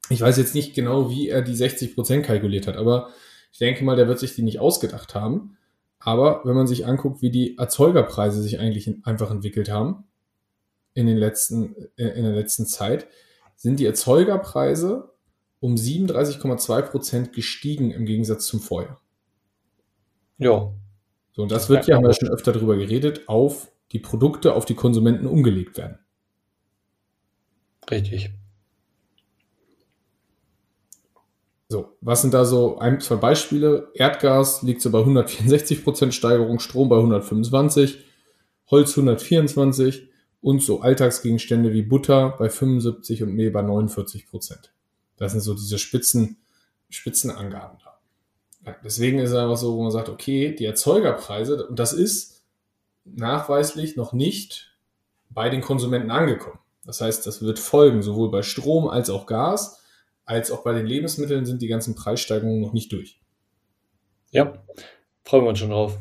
[0.08, 3.08] Ich weiß jetzt nicht genau, wie er die 60 Prozent kalkuliert hat, aber
[3.52, 5.56] ich denke mal, der wird sich die nicht ausgedacht haben.
[5.98, 10.04] Aber wenn man sich anguckt, wie die Erzeugerpreise sich eigentlich einfach entwickelt haben
[10.92, 13.06] in, den letzten, äh, in der letzten Zeit,
[13.56, 15.12] sind die Erzeugerpreise
[15.60, 19.00] um 37,2 Prozent gestiegen im Gegensatz zum Vorjahr.
[20.38, 20.72] Ja.
[21.32, 24.64] So, und das wird ja, haben wir schon öfter darüber geredet, auf die Produkte, auf
[24.64, 25.98] die Konsumenten umgelegt werden.
[27.90, 28.30] Richtig.
[31.68, 33.90] So, was sind da so ein, zwei Beispiele?
[33.94, 38.04] Erdgas liegt so bei 164% Steigerung, Strom bei 125,
[38.70, 40.08] Holz 124
[40.40, 44.24] und so Alltagsgegenstände wie Butter bei 75 und Mehl bei 49%
[45.16, 46.36] Das sind so diese Spitzen,
[46.90, 48.74] Spitzenangaben da.
[48.84, 52.33] Deswegen ist es einfach so, wo man sagt, okay, die Erzeugerpreise, und das ist
[53.04, 54.76] nachweislich noch nicht
[55.30, 56.58] bei den Konsumenten angekommen.
[56.84, 59.80] Das heißt, das wird folgen, sowohl bei Strom als auch Gas
[60.26, 63.20] als auch bei den Lebensmitteln sind die ganzen Preissteigerungen noch nicht durch.
[64.30, 64.54] Ja,
[65.22, 65.98] freuen wir uns schon drauf.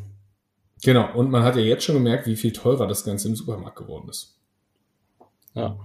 [0.83, 3.77] Genau, und man hat ja jetzt schon gemerkt, wie viel teurer das Ganze im Supermarkt
[3.77, 4.39] geworden ist.
[5.53, 5.77] Ja.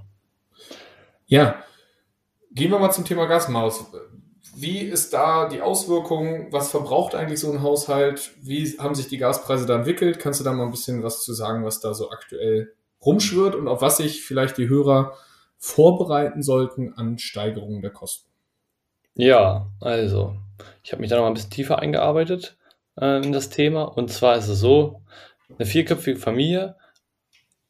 [1.26, 1.62] Ja,
[2.52, 3.85] gehen wir mal zum Thema Gasmaus.
[4.56, 6.52] Wie ist da die Auswirkung?
[6.52, 8.32] Was verbraucht eigentlich so ein Haushalt?
[8.42, 10.18] Wie haben sich die Gaspreise da entwickelt?
[10.18, 12.72] Kannst du da mal ein bisschen was zu sagen, was da so aktuell
[13.04, 15.16] rumschwirrt und auf was sich vielleicht die Hörer
[15.58, 18.28] vorbereiten sollten an Steigerungen der Kosten?
[19.14, 20.37] Ja, also,
[20.82, 22.56] ich habe mich da noch mal ein bisschen tiefer eingearbeitet
[23.00, 23.82] äh, in das Thema.
[23.82, 25.02] Und zwar ist es so,
[25.56, 26.76] eine vierköpfige Familie,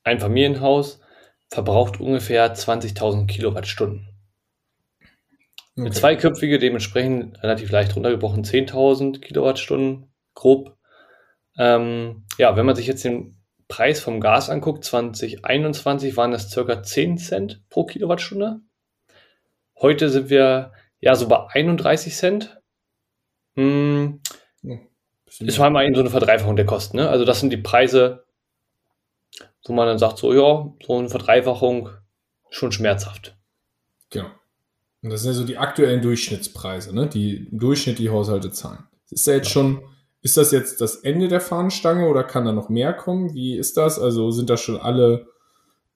[0.05, 1.01] ein Familienhaus,
[1.49, 4.08] verbraucht ungefähr 20.000 Kilowattstunden.
[5.79, 5.87] Okay.
[5.87, 10.77] Eine zweiköpfige dementsprechend relativ leicht runtergebrochen 10.000 Kilowattstunden, grob.
[11.57, 16.83] Ähm, ja, wenn man sich jetzt den Preis vom Gas anguckt, 2021 waren das circa
[16.83, 18.61] 10 Cent pro Kilowattstunde.
[19.81, 22.61] Heute sind wir ja, so bei 31 Cent.
[23.55, 24.21] Hm,
[25.39, 26.97] ist vor allem so eine Verdreifachung der Kosten.
[26.97, 27.09] Ne?
[27.09, 28.27] Also das sind die Preise,
[29.65, 31.91] wo man dann sagt, so ja, so eine Verdreifachung
[32.51, 33.37] schon schmerzhaft.
[34.11, 34.29] Genau.
[35.03, 37.07] Und das sind ja so die aktuellen Durchschnittspreise, ne?
[37.07, 38.85] die im Durchschnitt die Haushalte zahlen.
[39.11, 39.83] Ist da jetzt schon,
[40.23, 43.33] ist das jetzt das Ende der Fahnenstange oder kann da noch mehr kommen?
[43.35, 43.99] Wie ist das?
[43.99, 45.29] Also sind da schon alle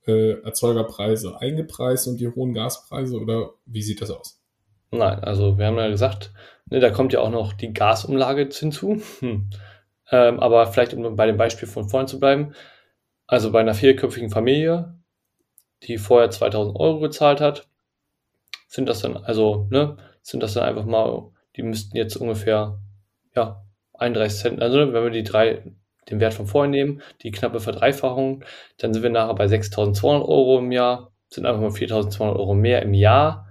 [0.07, 4.41] äh, Erzeugerpreise eingepreist und die hohen Gaspreise oder wie sieht das aus?
[4.93, 6.33] Nein, also wir haben ja gesagt,
[6.67, 9.01] ne, da kommt ja auch noch die Gasumlage hinzu.
[9.21, 9.51] Hm.
[10.11, 12.55] Ähm, aber vielleicht, um bei dem Beispiel von vorhin zu bleiben,
[13.27, 14.95] also bei einer vierköpfigen Familie,
[15.85, 17.69] die vorher 2000 Euro gezahlt hat,
[18.73, 22.81] sind das dann, also, ne, sind das dann einfach mal, die müssten jetzt ungefähr,
[23.37, 25.63] ja, 31 Cent, also wenn wir die drei,
[26.09, 28.45] den Wert von vorhin nehmen, die knappe Verdreifachung,
[28.79, 32.81] dann sind wir nachher bei 6200 Euro im Jahr, sind einfach mal 4200 Euro mehr
[32.83, 33.47] im Jahr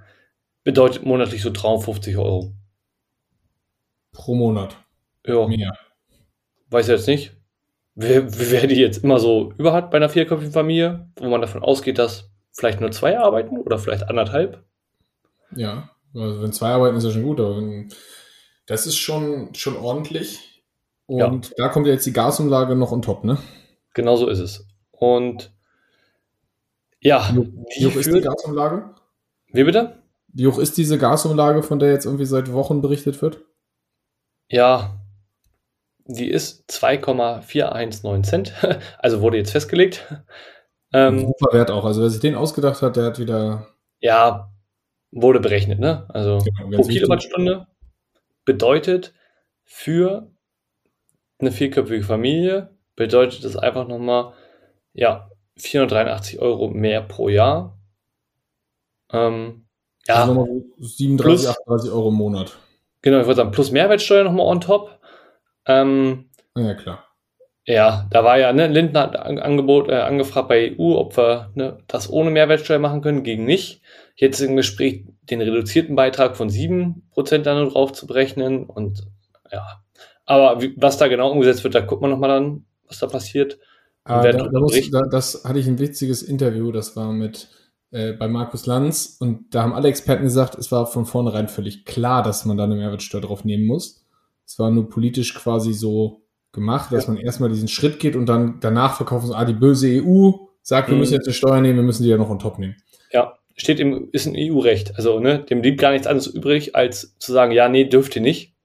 [0.63, 2.53] bedeutet monatlich so 350 Euro.
[4.11, 4.75] Pro Monat.
[5.25, 5.77] Ja, Mehr.
[6.69, 7.35] weiß jetzt nicht.
[7.93, 11.63] Wer, wer die jetzt immer so über hat bei einer vierköpfigen Familie, wo man davon
[11.63, 14.63] ausgeht, dass vielleicht nur zwei arbeiten oder vielleicht anderthalb.
[15.55, 15.89] Ja.
[16.13, 17.93] Also wenn zwei arbeiten, ist ja schon gut, aber wenn,
[18.65, 20.63] das ist schon, schon ordentlich.
[21.07, 23.37] Und da kommt ja jetzt die Gasumlage noch on top, ne?
[23.93, 24.65] Genau so ist es.
[24.91, 25.51] Und
[27.01, 27.29] ja,
[27.77, 28.93] Wie hoch- ist die Gasumlage?
[29.53, 30.01] wie bitte?
[30.33, 33.41] Wie hoch ist diese Gasumlage, von der jetzt irgendwie seit Wochen berichtet wird?
[34.49, 34.97] Ja,
[36.05, 38.53] die ist 2,419 Cent.
[38.99, 40.05] Also wurde jetzt festgelegt.
[40.93, 41.85] Ähm, Super Wert auch.
[41.85, 43.67] Also wer sich den ausgedacht hat, der hat wieder.
[43.99, 44.50] ja,
[45.11, 46.05] wurde berechnet, ne?
[46.09, 47.03] Also Genau, pro wichtig.
[47.03, 47.67] Kilowattstunde
[48.45, 49.13] bedeutet
[49.63, 50.31] für
[51.39, 54.33] eine vierköpfige Familie bedeutet das einfach nochmal,
[54.93, 57.79] ja, 483 Euro mehr pro Jahr.
[59.11, 59.65] Ähm,
[60.07, 62.57] Also ja, nochmal so 37, Plus- 38 Euro im Monat.
[63.01, 64.99] genau, ich würde sagen, plus Mehrwertsteuer nochmal on top.
[65.65, 67.05] Ähm, Ja, klar.
[67.65, 71.51] Ja, da war ja, ne, Lindner hat an, Angebot, äh, angefragt bei EU, ob wir
[71.55, 73.81] ne, das ohne Mehrwertsteuer machen können, ging nicht.
[74.21, 79.01] Jetzt im Gespräch, den reduzierten Beitrag von 7% dann nur drauf zu berechnen und
[79.51, 79.81] ja.
[80.25, 83.57] Aber wie, was da genau umgesetzt wird, da guckt man nochmal dann, was da passiert.
[84.05, 87.49] Werden da, da muss, da, das hatte ich ein witziges Interview, das war mit
[87.89, 91.83] äh, bei Markus Lanz und da haben alle Experten gesagt, es war von vornherein völlig
[91.85, 94.05] klar, dass man da eine Mehrwertsteuer drauf nehmen muss.
[94.45, 98.59] Es war nur politisch quasi so gemacht, dass man erstmal diesen Schritt geht und dann
[98.59, 100.31] danach verkaufen so, ah, die böse EU
[100.61, 100.99] sagt, wir Mhm.
[100.99, 102.75] müssen jetzt eine Steuer nehmen, wir müssen die ja noch on top nehmen.
[103.11, 104.95] Ja, steht im, ist ein EU-Recht.
[104.95, 108.21] Also, ne, dem blieb gar nichts anderes übrig, als zu sagen, ja, nee, dürft ihr
[108.21, 108.55] nicht.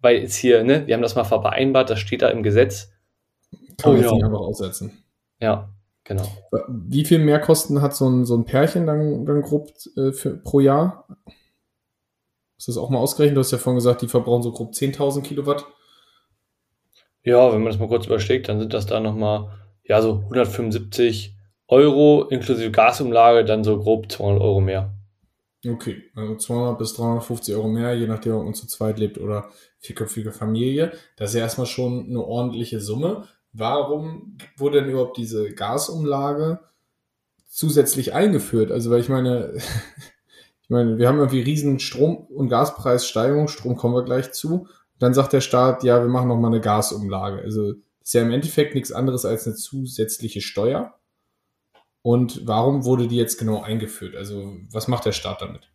[0.00, 2.92] Weil jetzt hier, ne, wir haben das mal vereinbart, das steht da im Gesetz.
[3.78, 4.14] Kann Oh man jetzt ja.
[4.14, 5.04] nicht einfach aussetzen.
[5.40, 5.70] Ja,
[6.04, 6.24] genau.
[6.68, 10.60] Wie viel Mehrkosten hat so ein, so ein Pärchen dann, dann grob äh, für, pro
[10.60, 11.08] Jahr?
[12.56, 13.36] Ist das auch mal ausgerechnet?
[13.36, 15.66] Du hast ja vorhin gesagt, die verbrauchen so grob 10.000 Kilowatt.
[17.24, 19.50] Ja, wenn man das mal kurz überschlägt, dann sind das da nochmal,
[19.84, 21.37] ja, so 175
[21.68, 24.94] Euro inklusive Gasumlage, dann so grob 200 Euro mehr.
[25.66, 29.48] Okay, also 200 bis 350 Euro mehr, je nachdem, ob man zu zweit lebt oder
[29.80, 30.92] vierköpfige Familie.
[31.16, 33.24] Das ist ja erstmal schon eine ordentliche Summe.
[33.52, 36.60] Warum wurde denn überhaupt diese Gasumlage
[37.48, 38.70] zusätzlich eingeführt?
[38.70, 39.52] Also, weil ich meine,
[40.62, 44.68] ich meine, wir haben irgendwie riesen Strom- und Gaspreissteigerung, Strom kommen wir gleich zu.
[45.00, 47.42] Dann sagt der Staat, ja, wir machen noch mal eine Gasumlage.
[47.42, 50.97] Also, ist ja im Endeffekt nichts anderes als eine zusätzliche Steuer.
[52.08, 54.16] Und warum wurde die jetzt genau eingeführt?
[54.16, 55.70] Also, was macht der Staat damit?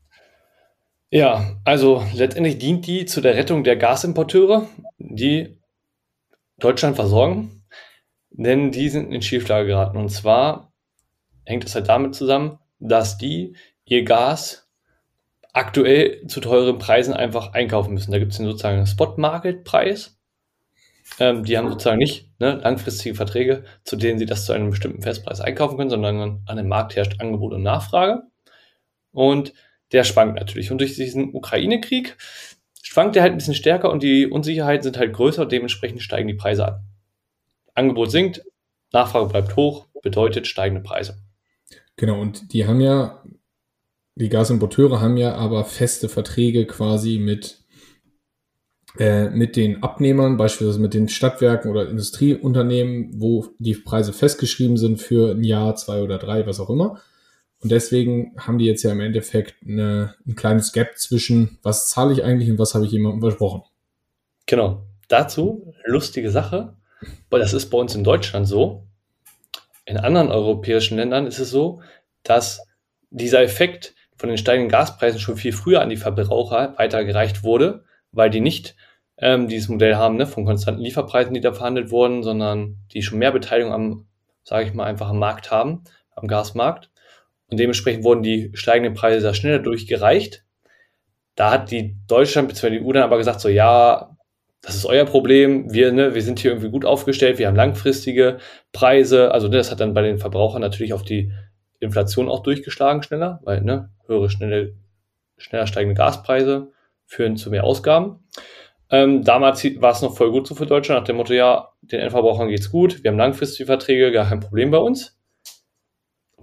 [1.12, 4.67] Ja, also letztendlich dient die zu der Rettung der Gasimporteure,
[4.98, 5.60] die
[6.58, 7.63] Deutschland versorgen,
[8.32, 9.96] denn die sind in Schieflage geraten.
[9.96, 10.74] Und zwar
[11.46, 14.67] hängt es halt damit zusammen, dass die ihr Gas
[15.54, 18.12] aktuell zu teuren Preisen einfach einkaufen müssen.
[18.12, 20.19] Da gibt es sozusagen Spot-Market-Preis.
[21.19, 25.02] Ähm, die haben sozusagen nicht ne, langfristige Verträge, zu denen sie das zu einem bestimmten
[25.02, 28.24] Festpreis einkaufen können, sondern an dem Markt herrscht Angebot und Nachfrage.
[29.12, 29.54] Und
[29.92, 30.72] der schwankt natürlich.
[30.72, 32.18] Und durch diesen Ukraine-Krieg
[32.82, 36.28] schwankt der halt ein bisschen stärker und die Unsicherheiten sind halt größer und dementsprechend steigen
[36.28, 36.84] die Preise an.
[37.74, 38.44] Angebot sinkt,
[38.92, 41.18] Nachfrage bleibt hoch, bedeutet steigende Preise.
[41.96, 43.24] Genau, und die haben ja,
[44.16, 47.62] die Gasimporteure haben ja aber feste Verträge quasi mit,
[49.00, 55.02] äh, mit den Abnehmern, beispielsweise mit den Stadtwerken oder Industrieunternehmen, wo die Preise festgeschrieben sind
[55.02, 57.02] für ein Jahr, zwei oder drei, was auch immer.
[57.64, 62.14] Und deswegen haben die jetzt ja im Endeffekt eine, ein kleines Gap zwischen, was zahle
[62.14, 63.64] ich eigentlich und was habe ich jemandem versprochen.
[64.46, 64.84] Genau.
[65.08, 66.76] Dazu lustige Sache,
[67.30, 68.84] weil das ist bei uns in Deutschland so.
[69.86, 71.82] In anderen europäischen Ländern ist es so,
[72.24, 72.66] dass
[73.10, 78.30] dieser Effekt von den steigenden Gaspreisen schon viel früher an die Verbraucher weitergereicht wurde, weil
[78.30, 78.76] die nicht
[79.17, 83.19] ähm, dieses Modell haben ne, von konstanten Lieferpreisen, die da verhandelt wurden, sondern die schon
[83.19, 84.08] mehr Beteiligung am,
[84.43, 85.84] sage ich mal, einfach am Markt haben,
[86.15, 86.89] am Gasmarkt.
[87.47, 90.43] Und dementsprechend wurden die steigenden Preise da schneller durchgereicht.
[91.36, 92.80] Da hat die Deutschland bzw.
[92.80, 94.17] die EU dann aber gesagt, so ja,
[94.62, 98.39] das ist euer Problem, wir, ne, wir sind hier irgendwie gut aufgestellt, wir haben langfristige
[98.71, 99.32] Preise.
[99.32, 101.32] Also ne, das hat dann bei den Verbrauchern natürlich auf die
[101.80, 104.76] Inflation auch durchgeschlagen schneller, weil ne, höhere, schnelle,
[105.38, 106.73] schneller steigende Gaspreise
[107.06, 108.20] führen zu mehr Ausgaben.
[108.89, 112.00] Ähm, damals war es noch voll gut so für Deutschland, nach dem Motto, ja, den
[112.00, 115.18] Endverbrauchern geht's gut, wir haben langfristige Verträge, gar kein Problem bei uns.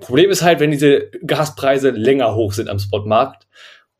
[0.00, 3.46] Problem ist halt, wenn diese Gaspreise länger hoch sind am Spotmarkt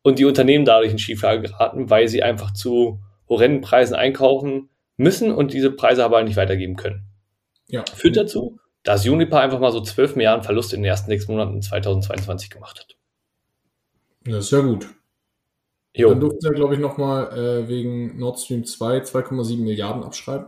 [0.01, 5.31] und die Unternehmen dadurch in Schieflage geraten, weil sie einfach zu horrenden Preisen einkaufen müssen
[5.31, 7.05] und diese Preise aber nicht weitergeben können.
[7.67, 7.85] Ja.
[7.95, 11.61] Führt dazu, dass Uniper einfach mal so 12 Milliarden Verlust in den ersten sechs Monaten
[11.61, 12.97] 2022 gemacht hat.
[14.25, 14.87] Das ist ja gut.
[15.93, 16.09] Jo.
[16.09, 20.47] Dann durften sie, glaube ich, nochmal äh, wegen Nord Stream 2 2,7 Milliarden abschreiben.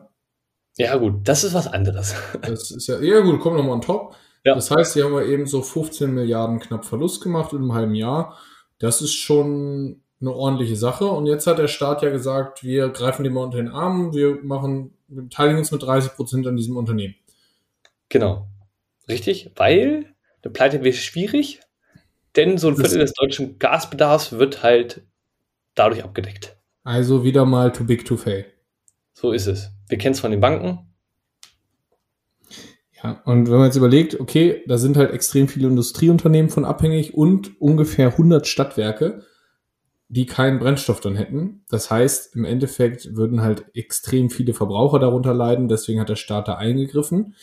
[0.78, 2.16] Ja, gut, das ist was anderes.
[2.42, 4.16] Das ist ja, ja gut, kommen nochmal on top.
[4.46, 4.56] Ja.
[4.56, 7.96] Das heißt, sie haben ja eben so 15 Milliarden knapp Verlust gemacht in einem halben
[7.96, 8.38] Jahr.
[8.80, 11.06] Das ist schon eine ordentliche Sache.
[11.06, 14.40] Und jetzt hat der Staat ja gesagt, wir greifen dem mal unter den Arm, wir
[14.44, 17.16] machen, wir beteiligen uns mit 30 Prozent an diesem Unternehmen.
[18.10, 18.48] Genau.
[19.08, 21.62] Richtig, weil eine Pleite wäre schwierig,
[22.36, 25.04] denn so ein Viertel des deutschen Gasbedarfs wird halt
[25.76, 26.58] dadurch abgedeckt.
[26.84, 28.46] Also wieder mal too big to fail.
[29.14, 29.70] So ist es.
[29.88, 30.80] Wir kennen es von den Banken.
[33.04, 37.14] Ja, und wenn man jetzt überlegt, okay, da sind halt extrem viele Industrieunternehmen von abhängig
[37.14, 39.24] und ungefähr 100 Stadtwerke,
[40.08, 41.64] die keinen Brennstoff dann hätten.
[41.70, 45.68] Das heißt, im Endeffekt würden halt extrem viele Verbraucher darunter leiden.
[45.68, 47.36] Deswegen hat der Staat da eingegriffen.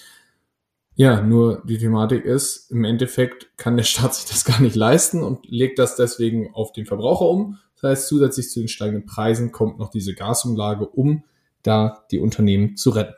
[0.94, 5.22] Ja, nur die Thematik ist, im Endeffekt kann der Staat sich das gar nicht leisten
[5.22, 7.58] und legt das deswegen auf den Verbraucher um.
[7.80, 11.24] Das heißt, zusätzlich zu den steigenden Preisen kommt noch diese Gasumlage, um
[11.62, 13.14] da die Unternehmen zu retten.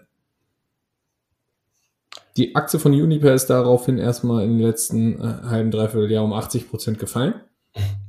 [2.37, 6.33] Die Aktie von Uniper ist daraufhin erstmal in den letzten äh, halben, dreiviertel Jahr um
[6.33, 7.35] 80 Prozent gefallen.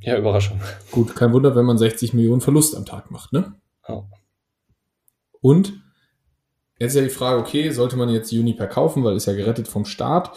[0.01, 0.61] Ja, Überraschung.
[0.91, 3.53] Gut, kein Wunder, wenn man 60 Millionen Verlust am Tag macht, ne?
[3.87, 4.03] Oh.
[5.41, 5.73] Und
[6.79, 9.67] jetzt ist ja die Frage, okay, sollte man jetzt Uniper kaufen, weil ist ja gerettet
[9.67, 10.31] vom Staat.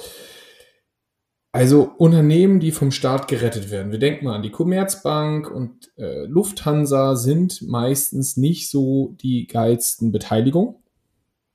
[1.56, 3.90] Also Unternehmen, die vom Staat gerettet werden.
[3.90, 10.12] Wir denken mal an die Commerzbank und äh, Lufthansa sind meistens nicht so die geilsten
[10.12, 10.74] Beteiligungen,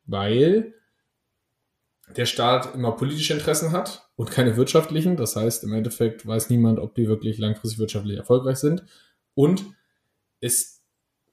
[0.08, 0.74] weil
[2.18, 5.18] der Staat immer politische Interessen hat und keine wirtschaftlichen.
[5.18, 8.84] Das heißt, im Endeffekt weiß niemand, ob die wirklich langfristig wirtschaftlich erfolgreich sind.
[9.36, 9.66] Und
[10.40, 10.82] ist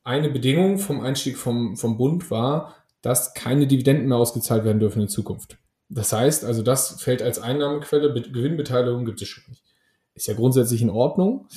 [0.05, 5.01] eine Bedingung vom Einstieg vom, vom Bund war, dass keine Dividenden mehr ausgezahlt werden dürfen
[5.01, 5.57] in Zukunft.
[5.89, 9.63] Das heißt, also das fällt als Einnahmequelle, Gewinnbeteiligung gibt es schon nicht.
[10.15, 11.49] Ist ja grundsätzlich in Ordnung.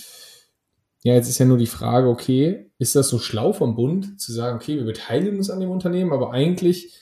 [1.04, 4.32] Ja, jetzt ist ja nur die Frage, okay, ist das so schlau vom Bund zu
[4.32, 6.96] sagen, okay, wir beteiligen uns an dem Unternehmen, aber eigentlich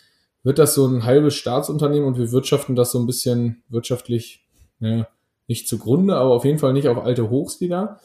[0.44, 4.48] wird das so ein halbes Staatsunternehmen und wir wirtschaften das so ein bisschen wirtschaftlich,
[4.80, 5.08] ja,
[5.48, 8.00] nicht zugrunde, aber auf jeden Fall nicht auf alte Hochs wieder.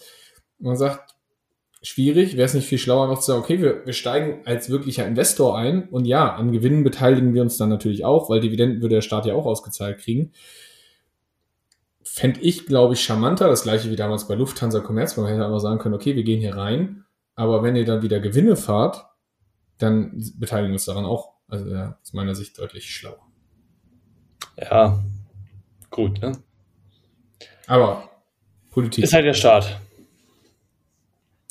[0.58, 1.13] Man sagt,
[1.84, 2.36] schwierig.
[2.36, 5.56] Wäre es nicht viel schlauer, noch zu sagen, okay, wir, wir steigen als wirklicher Investor
[5.56, 9.02] ein und ja, an Gewinnen beteiligen wir uns dann natürlich auch, weil Dividenden würde der
[9.02, 10.32] Staat ja auch ausgezahlt kriegen.
[12.02, 15.78] Fände ich, glaube ich, charmanter, das gleiche wie damals bei Lufthansa Commerzbank, hätte einfach sagen
[15.78, 19.04] können, okay, wir gehen hier rein, aber wenn ihr dann wieder Gewinne fahrt,
[19.78, 21.34] dann beteiligen wir uns daran auch.
[21.48, 23.26] Also ja, aus meiner Sicht deutlich schlauer.
[24.56, 25.02] Ja,
[25.90, 26.38] gut, ne?
[27.66, 28.08] Aber
[28.70, 29.04] Politik.
[29.04, 29.80] Ist halt der Staat.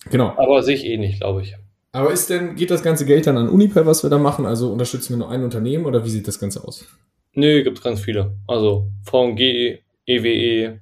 [0.09, 0.33] Genau.
[0.37, 1.55] Aber sehe ich eh nicht, glaube ich.
[1.91, 4.45] Aber ist denn, geht das ganze Geld dann an Uniper, was wir da machen?
[4.45, 6.85] Also unterstützen wir nur ein Unternehmen oder wie sieht das Ganze aus?
[7.33, 8.35] Nö, gibt ganz viele.
[8.47, 10.79] Also VNG, EWE,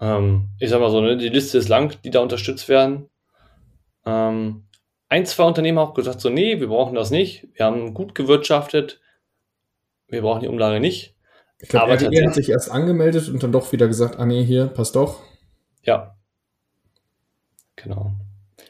[0.00, 3.08] ähm, ich sag mal so, ne, die Liste ist lang, die da unterstützt werden.
[4.04, 4.64] Ähm,
[5.08, 7.46] ein, zwei Unternehmen haben auch gesagt, so, nee, wir brauchen das nicht.
[7.54, 9.00] Wir haben gut gewirtschaftet.
[10.08, 11.14] Wir brauchen die Umlage nicht.
[11.58, 14.66] Ich glaube, RTL hat sich erst angemeldet und dann doch wieder gesagt, ah nee, hier,
[14.66, 15.20] passt doch.
[15.84, 16.15] Ja,
[17.76, 18.12] Genau.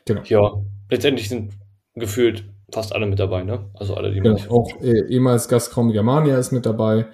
[0.04, 0.22] genau.
[0.24, 0.52] Ja,
[0.90, 1.52] letztendlich sind
[1.94, 3.70] gefühlt fast alle mit dabei, ne?
[3.74, 4.38] Also alle, die genau.
[4.48, 7.06] Auch eh, ehemals Gazprom Germania ist mit dabei.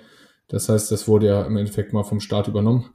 [0.49, 2.91] Das heißt, das wurde ja im Endeffekt mal vom Staat übernommen.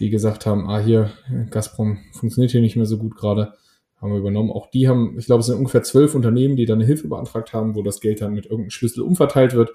[0.00, 1.10] Die gesagt haben, ah hier,
[1.50, 3.54] Gazprom funktioniert hier nicht mehr so gut gerade.
[3.96, 4.50] Haben wir übernommen.
[4.50, 7.52] Auch die haben, ich glaube, es sind ungefähr zwölf Unternehmen, die da eine Hilfe beantragt
[7.52, 9.70] haben, wo das Geld dann mit irgendeinem Schlüssel umverteilt wird.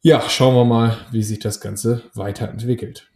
[0.00, 3.10] Ja, schauen wir mal, wie sich das Ganze weiterentwickelt.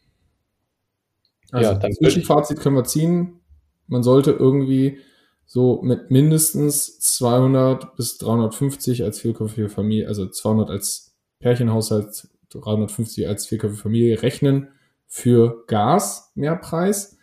[1.50, 3.40] Also, ja, dann Zwischenfazit können wir ziehen
[3.86, 4.98] man sollte irgendwie
[5.46, 13.46] so mit mindestens 200 bis 350 als vierköpfige Familie, also 200 als Pärchenhaushalt, 350 als
[13.46, 14.68] vierköpfige Familie rechnen
[15.06, 17.18] für Gas, Mehrpreis,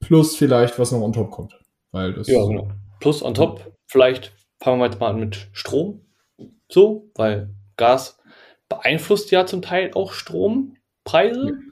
[0.00, 1.58] plus vielleicht was noch on top kommt.
[1.92, 2.70] Weil das ja, genau.
[3.00, 6.00] Plus on top, vielleicht fangen wir jetzt mal an mit Strom.
[6.68, 8.18] So, weil Gas
[8.68, 11.46] beeinflusst ja zum Teil auch Strompreise.
[11.46, 11.67] Ja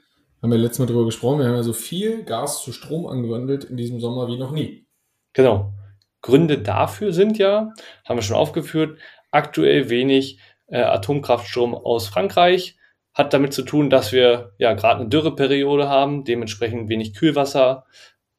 [0.47, 3.65] haben wir letztes Mal drüber gesprochen, wir haben ja so viel Gas zu Strom angewandelt
[3.65, 4.87] in diesem Sommer wie noch nie.
[5.33, 5.73] Genau.
[6.21, 7.73] Gründe dafür sind ja,
[8.05, 8.97] haben wir schon aufgeführt,
[9.29, 12.77] aktuell wenig äh, Atomkraftstrom aus Frankreich.
[13.13, 17.85] Hat damit zu tun, dass wir ja gerade eine Dürreperiode haben, dementsprechend wenig Kühlwasser.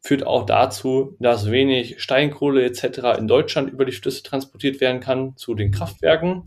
[0.01, 3.19] Führt auch dazu, dass wenig Steinkohle etc.
[3.19, 6.47] in Deutschland über die Flüsse transportiert werden kann zu den Kraftwerken.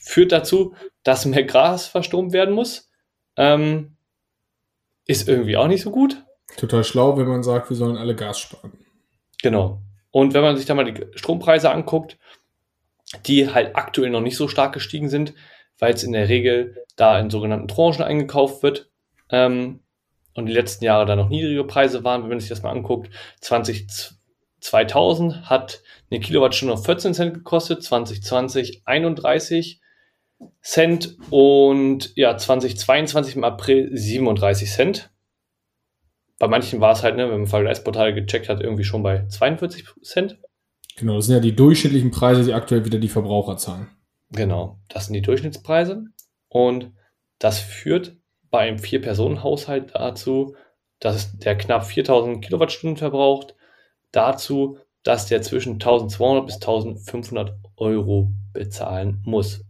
[0.00, 2.90] Führt dazu, dass mehr Gas verstromt werden muss.
[3.36, 3.93] Ähm,
[5.06, 6.24] ist irgendwie auch nicht so gut.
[6.56, 8.72] Total schlau, wenn man sagt, wir sollen alle Gas sparen.
[9.42, 9.80] Genau.
[10.10, 12.18] Und wenn man sich da mal die Strompreise anguckt,
[13.26, 15.34] die halt aktuell noch nicht so stark gestiegen sind,
[15.78, 18.90] weil es in der Regel da in sogenannten Tranchen eingekauft wird,
[19.30, 19.80] ähm,
[20.34, 23.10] und die letzten Jahre dann noch niedrige Preise waren, wenn man sich das mal anguckt.
[23.40, 23.86] 20,
[24.60, 29.80] 2000 hat eine Kilowattstunde auf 14 Cent gekostet, 2020 31
[30.62, 35.10] Cent und ja, 2022 im April 37 Cent.
[36.38, 39.86] Bei manchen war es halt, ne, wenn man Vergleichsportale gecheckt hat, irgendwie schon bei 42
[40.02, 40.38] Cent.
[40.96, 43.88] Genau, das sind ja die durchschnittlichen Preise, die aktuell wieder die Verbraucher zahlen.
[44.30, 46.04] Genau, das sind die Durchschnittspreise.
[46.48, 46.92] Und
[47.38, 48.16] das führt
[48.50, 50.54] bei einem Vier-Personen-Haushalt dazu,
[51.00, 53.54] dass der knapp 4000 Kilowattstunden verbraucht,
[54.12, 59.64] dazu, dass der zwischen 1200 bis 1500 Euro bezahlen muss.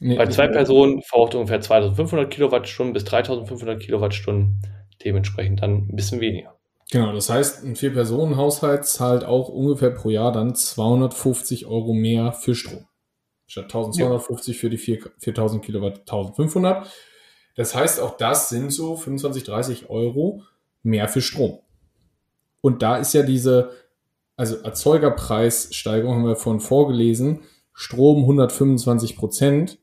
[0.00, 4.62] Nee, bei zwei Personen verbraucht ungefähr 2500 Kilowattstunden bis 3500 Kilowattstunden,
[5.04, 6.58] dementsprechend dann ein bisschen weniger.
[6.90, 12.54] Genau, das heißt, ein Vier-Personen-Haushalt zahlt auch ungefähr pro Jahr dann 250 Euro mehr für
[12.54, 12.86] Strom.
[13.46, 14.60] Statt 1250 ja.
[14.60, 16.90] für die 4000 Kilowatt 1500.
[17.54, 20.42] Das heißt, auch das sind so 25, 30 Euro
[20.82, 21.60] mehr für Strom.
[22.60, 23.70] Und da ist ja diese,
[24.36, 27.40] also Erzeugerpreissteigerung haben wir vorhin vorgelesen,
[27.72, 29.78] Strom 125 Prozent.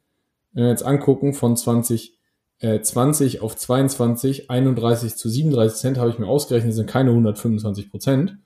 [0.57, 2.17] Wenn wir jetzt angucken von 20
[2.57, 7.91] äh, 20 auf 22, 31 zu 37 Cent habe ich mir ausgerechnet, sind keine 125
[7.91, 8.37] Prozent.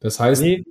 [0.00, 0.64] Das heißt, nee.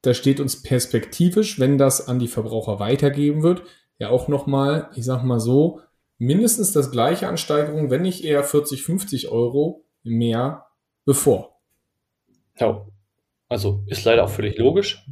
[0.00, 3.62] da steht uns perspektivisch, wenn das an die Verbraucher weitergeben wird,
[4.00, 5.78] ja auch nochmal, ich sag mal so,
[6.18, 10.66] mindestens das gleiche an Steigerung, wenn nicht eher 40, 50 Euro mehr
[11.04, 11.60] bevor.
[12.58, 12.84] Ja,
[13.48, 15.06] also ist leider auch völlig logisch.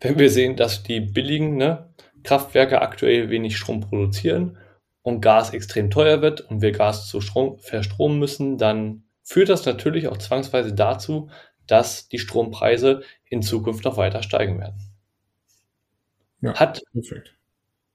[0.00, 1.94] Wenn wir sehen, dass die billigen ne,
[2.26, 4.58] Kraftwerke aktuell wenig Strom produzieren
[5.02, 9.64] und Gas extrem teuer wird und wir Gas zu Strom verstromen müssen, dann führt das
[9.64, 11.30] natürlich auch zwangsweise dazu,
[11.66, 14.80] dass die Strompreise in Zukunft noch weiter steigen werden.
[16.40, 17.34] Ja, Hat, perfekt.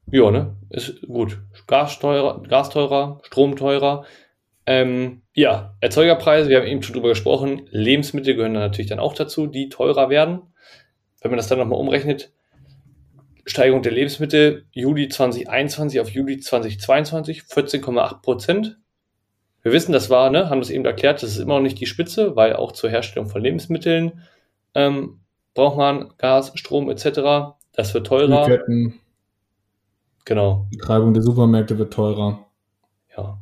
[0.08, 1.40] Ja, ne, ist gut.
[1.68, 4.06] Gas teurer, Gas teurer Strom teurer.
[4.66, 7.68] Ähm, ja, Erzeugerpreise, wir haben eben schon drüber gesprochen.
[7.72, 10.42] Lebensmittel gehören dann natürlich dann auch dazu, die teurer werden.
[11.22, 12.32] Wenn man das dann nochmal umrechnet,
[13.52, 18.80] Steigerung der Lebensmittel Juli 2021 auf Juli 2022 14,8 Prozent.
[19.62, 21.86] Wir wissen, das war, ne, haben das eben erklärt, das ist immer noch nicht die
[21.86, 24.24] Spitze, weil auch zur Herstellung von Lebensmitteln
[24.74, 25.20] ähm,
[25.54, 27.54] braucht man Gas, Strom etc.
[27.74, 28.46] Das wird teurer.
[28.46, 29.00] Lieferketten.
[30.26, 30.68] Genau.
[30.74, 32.48] Die Treibung der Supermärkte wird teurer.
[33.16, 33.38] Ja.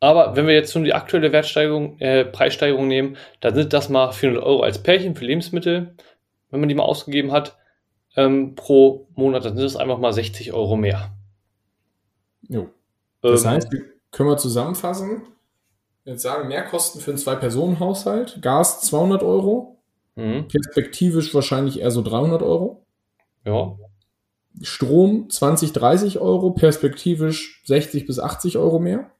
[0.00, 4.10] Aber wenn wir jetzt nun die aktuelle Wertsteigerung, äh, Preissteigerung nehmen, dann sind das mal
[4.10, 5.94] 400 Euro als Pärchen für Lebensmittel,
[6.50, 7.58] wenn man die mal ausgegeben hat
[8.16, 11.12] ähm, pro Monat, dann sind es einfach mal 60 Euro mehr.
[12.48, 12.68] Jo.
[13.20, 13.68] Das ähm, heißt,
[14.10, 15.22] können wir zusammenfassen,
[16.04, 19.78] jetzt sagen, Mehrkosten für einen Zwei-Personen-Haushalt, Gas 200 Euro,
[20.16, 20.48] mhm.
[20.48, 22.84] perspektivisch wahrscheinlich eher so 300 Euro.
[23.44, 23.76] Ja.
[24.60, 29.10] Strom 20, 30 Euro, perspektivisch 60 bis 80 Euro mehr.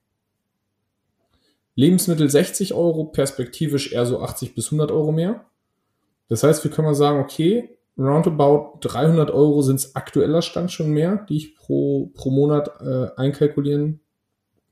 [1.74, 5.46] Lebensmittel 60 Euro, perspektivisch eher so 80 bis 100 Euro mehr.
[6.28, 10.90] Das heißt, wir können mal sagen, okay, roundabout 300 Euro sind es aktueller Stand schon
[10.90, 14.00] mehr, die ich pro, pro Monat äh, einkalkulieren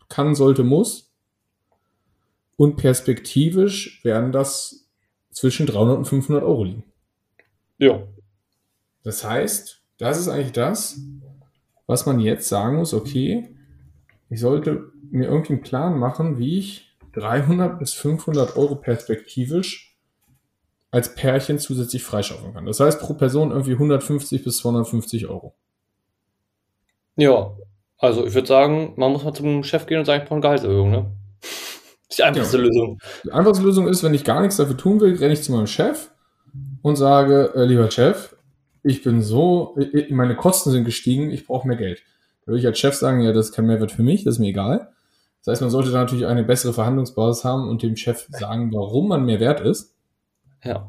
[0.09, 1.13] kann, sollte, muss.
[2.57, 4.89] Und perspektivisch werden das
[5.31, 6.85] zwischen 300 und 500 Euro liegen.
[7.79, 8.03] Ja.
[9.03, 11.01] Das heißt, das ist eigentlich das,
[11.87, 13.55] was man jetzt sagen muss, okay,
[14.29, 19.90] ich sollte mir irgendwie einen Plan machen, wie ich 300 bis 500 Euro perspektivisch
[20.91, 22.67] als Pärchen zusätzlich freischaufeln kann.
[22.67, 25.55] Das heißt pro Person irgendwie 150 bis 250 Euro.
[27.17, 27.53] Ja,
[27.99, 30.43] also ich würde sagen, man muss mal zum Chef gehen und sagen, ich brauche eine
[30.43, 31.13] Gehaltserhöhung, ne?
[31.41, 31.51] Das
[32.09, 32.65] ist die einfachste ja.
[32.65, 32.99] Lösung.
[33.25, 35.67] Die einfachste Lösung ist, wenn ich gar nichts dafür tun will, renne ich zu meinem
[35.67, 36.11] Chef
[36.83, 38.35] und sage, äh, lieber Chef,
[38.83, 39.77] ich bin so,
[40.09, 42.03] meine Kosten sind gestiegen, ich brauche mehr Geld.
[42.43, 44.39] Da würde ich als Chef sagen, ja, das ist kein Mehrwert für mich, das ist
[44.39, 44.89] mir egal.
[45.45, 49.09] Das heißt, man sollte da natürlich eine bessere Verhandlungsbasis haben und dem Chef sagen, warum
[49.09, 49.95] man mehr wert ist.
[50.65, 50.89] Ja.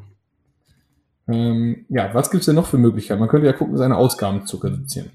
[1.27, 3.19] Ähm, ja, was gibt es denn noch für Möglichkeiten?
[3.19, 5.11] Man könnte ja gucken, seine Ausgaben zu reduzieren.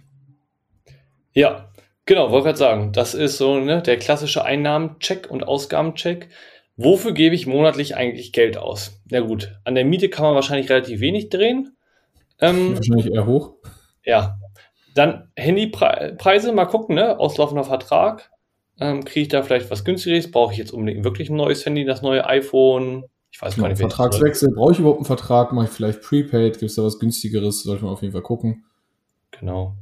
[1.33, 1.69] Ja,
[2.07, 6.29] genau, wollte gerade sagen, das ist so ne, der klassische Einnahmencheck und Ausgabencheck.
[6.77, 9.03] Wofür gebe ich monatlich eigentlich Geld aus?
[9.11, 11.77] Na gut, an der Miete kann man wahrscheinlich relativ wenig drehen.
[12.41, 13.55] Ähm, wahrscheinlich eher hoch.
[14.05, 14.39] Ja.
[14.95, 17.19] Dann Handypreise, mal gucken, ne?
[17.19, 18.31] Auslaufender Vertrag.
[18.79, 20.31] Ähm, Kriege ich da vielleicht was günstigeres?
[20.31, 23.79] Brauche ich jetzt unbedingt wirklich ein neues Handy, das neue iPhone ich weiß gar nicht,
[23.79, 25.53] Vertragswechsel, brauche ich überhaupt einen Vertrag?
[25.53, 26.59] Mache ich vielleicht Prepaid?
[26.59, 27.63] Gibt es da was günstigeres?
[27.63, 28.65] Sollte man auf jeden Fall gucken.
[29.31, 29.77] Genau.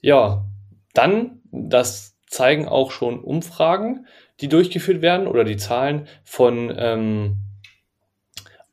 [0.00, 0.46] Ja,
[0.94, 4.06] dann, das zeigen auch schon Umfragen,
[4.40, 7.36] die durchgeführt werden oder die Zahlen von ähm,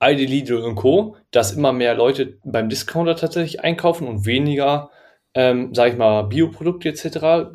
[0.01, 4.91] ID Lidl und Co., dass immer mehr Leute beim Discounter tatsächlich einkaufen und weniger,
[5.33, 7.51] ähm, sage ich mal, Bioprodukte etc.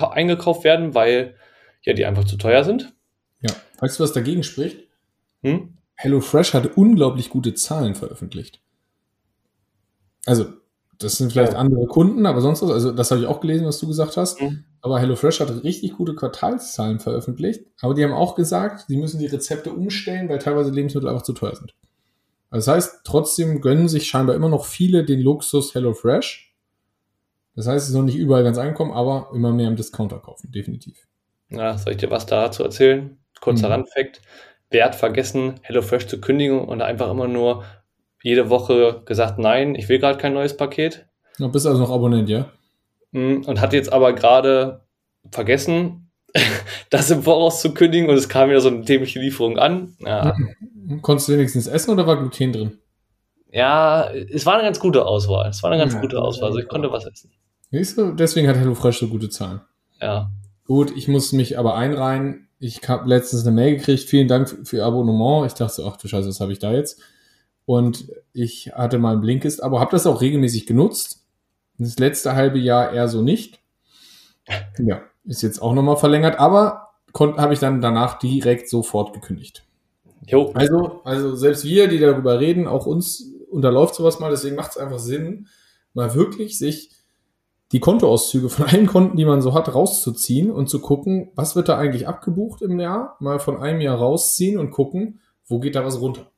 [0.00, 1.34] eingekauft werden, weil
[1.82, 2.94] ja, die einfach zu teuer sind.
[3.40, 3.54] Ja.
[3.80, 4.87] Weißt du, was dagegen spricht?
[5.42, 5.74] Hm?
[5.96, 8.60] HelloFresh hat unglaublich gute Zahlen veröffentlicht.
[10.26, 10.46] Also,
[10.98, 11.58] das sind vielleicht Ja.
[11.58, 12.70] andere Kunden, aber sonst was.
[12.70, 14.40] Also, das habe ich auch gelesen, was du gesagt hast.
[14.40, 14.64] Hm.
[14.80, 17.64] Aber HelloFresh hat richtig gute Quartalszahlen veröffentlicht.
[17.80, 21.32] Aber die haben auch gesagt, sie müssen die Rezepte umstellen, weil teilweise Lebensmittel einfach zu
[21.32, 21.74] teuer sind.
[22.50, 26.54] Also das heißt, trotzdem gönnen sich scheinbar immer noch viele den Luxus HelloFresh.
[27.56, 30.50] Das heißt, es ist noch nicht überall ganz angekommen, aber immer mehr im Discounter kaufen,
[30.52, 31.06] definitiv.
[31.50, 33.18] Ja, soll ich dir was dazu erzählen?
[33.40, 33.72] Kurzer Mhm.
[33.72, 34.20] Randfact.
[34.70, 37.64] Wer hat vergessen, HelloFresh zu kündigen und einfach immer nur
[38.22, 41.06] jede Woche gesagt, nein, ich will gerade kein neues Paket?
[41.38, 42.50] Du bist also noch Abonnent, ja?
[43.12, 44.82] Mm, Und hat jetzt aber gerade
[45.30, 46.10] vergessen,
[46.90, 49.96] das im Voraus zu kündigen und es kam wieder so eine dämliche Lieferung an.
[50.00, 50.34] Ja,
[51.02, 52.78] Konntest du wenigstens essen oder war Gluten drin?
[53.50, 55.48] ja es war eine ganz gute Auswahl.
[55.48, 56.48] Es war eine ganz Ja, gute Auswahl.
[56.48, 57.30] Also ich konnte was essen.
[57.70, 59.60] Siehst du, deswegen hat HelloFresh so gute Zahlen.
[60.00, 60.30] Ja.
[60.66, 62.47] Gut, ich muss mich aber einreihen.
[62.60, 64.04] Ich habe letztens eine Mail gekriegt.
[64.04, 65.46] Vielen Dank für Ihr Abonnement.
[65.46, 67.00] Ich dachte, ach du Scheiße, was habe ich da jetzt?
[67.66, 71.24] Und ich hatte mal ein Blinkist-Abo, habe das auch regelmäßig genutzt.
[71.76, 73.60] Das letzte halbe Jahr eher so nicht.
[74.78, 79.64] Ja, ist jetzt auch nochmal verlängert, aber habe ich dann danach direkt sofort gekündigt.
[80.26, 80.50] Jo.
[80.54, 84.78] Also, also selbst wir, die darüber reden, auch uns unterläuft sowas mal, deswegen macht es
[84.78, 85.48] einfach Sinn,
[85.94, 86.90] mal wirklich sich
[87.72, 91.68] die Kontoauszüge von allen Konten, die man so hat, rauszuziehen und zu gucken, was wird
[91.68, 95.84] da eigentlich abgebucht im Jahr, mal von einem Jahr rausziehen und gucken, wo geht da
[95.84, 96.30] was runter.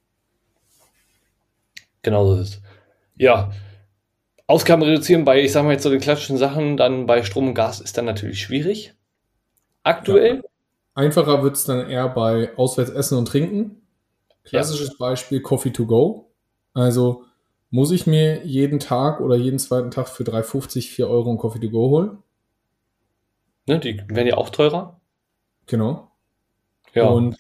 [2.03, 2.63] Genau so ist es.
[3.17, 3.51] Ja.
[4.47, 7.55] Ausgaben reduzieren bei, ich sag mal jetzt so den klassischen Sachen, dann bei Strom und
[7.55, 8.95] Gas ist dann natürlich schwierig.
[9.83, 10.43] Aktuell.
[10.95, 13.83] Einfacher wird es dann eher bei Auswärtsessen und Trinken.
[14.45, 16.31] Klassisches Beispiel Coffee to go.
[16.75, 17.25] Also
[17.71, 21.61] muss ich mir jeden Tag oder jeden zweiten Tag für 3,50, 4 Euro einen Coffee
[21.61, 22.19] to go holen?
[23.67, 25.01] Ne, die werden ja auch teurer.
[25.67, 26.11] Genau.
[26.95, 27.09] Ja.
[27.09, 27.37] Und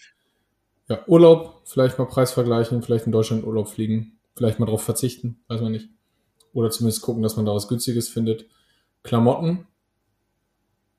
[0.89, 5.43] ja, Urlaub, vielleicht mal Preis vergleichen, vielleicht in Deutschland Urlaub fliegen, vielleicht mal drauf verzichten,
[5.49, 5.89] weiß man nicht.
[6.53, 8.47] Oder zumindest gucken, dass man da was Günstiges findet.
[9.03, 9.67] Klamotten,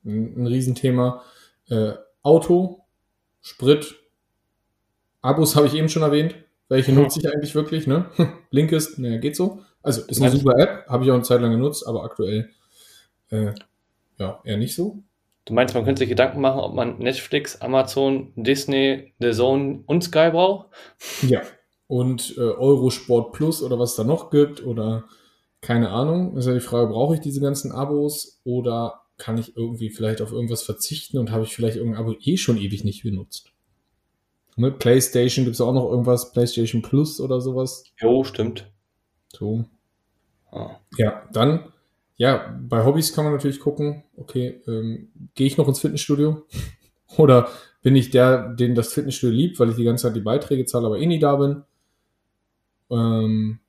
[0.03, 1.23] ein, ein Riesenthema.
[1.67, 2.85] Äh, Auto,
[3.41, 3.95] Sprit,
[5.21, 6.35] Abos habe ich eben schon erwähnt.
[6.71, 8.05] Welche nutze ich eigentlich wirklich, ne?
[8.49, 9.59] Blinkist, naja, geht so.
[9.83, 12.49] Also ist eine super App, habe ich auch eine Zeit lang genutzt, aber aktuell
[13.29, 13.51] äh,
[14.17, 15.03] ja, eher nicht so.
[15.43, 20.05] Du meinst, man könnte sich Gedanken machen, ob man Netflix, Amazon, Disney, The Zone und
[20.05, 20.67] Sky braucht?
[21.27, 21.41] Ja.
[21.87, 25.03] Und äh, Eurosport Plus oder was es da noch gibt oder
[25.59, 26.37] keine Ahnung.
[26.37, 30.31] Ist ja die Frage, brauche ich diese ganzen Abos oder kann ich irgendwie vielleicht auf
[30.31, 33.50] irgendwas verzichten und habe ich vielleicht irgendein Abo eh schon ewig nicht benutzt?
[34.57, 34.71] Ne?
[34.71, 37.83] PlayStation gibt es auch noch irgendwas, PlayStation Plus oder sowas.
[37.99, 38.69] Jo, stimmt.
[39.29, 39.65] So.
[40.51, 40.71] Ah.
[40.97, 41.71] Ja, dann,
[42.17, 46.45] ja, bei Hobbys kann man natürlich gucken, okay, ähm, gehe ich noch ins Fitnessstudio?
[47.17, 47.49] Oder
[47.81, 50.87] bin ich der, den das Fitnessstudio liebt, weil ich die ganze Zeit die Beiträge zahle,
[50.87, 51.63] aber eh nie da bin?
[52.89, 53.59] Ähm,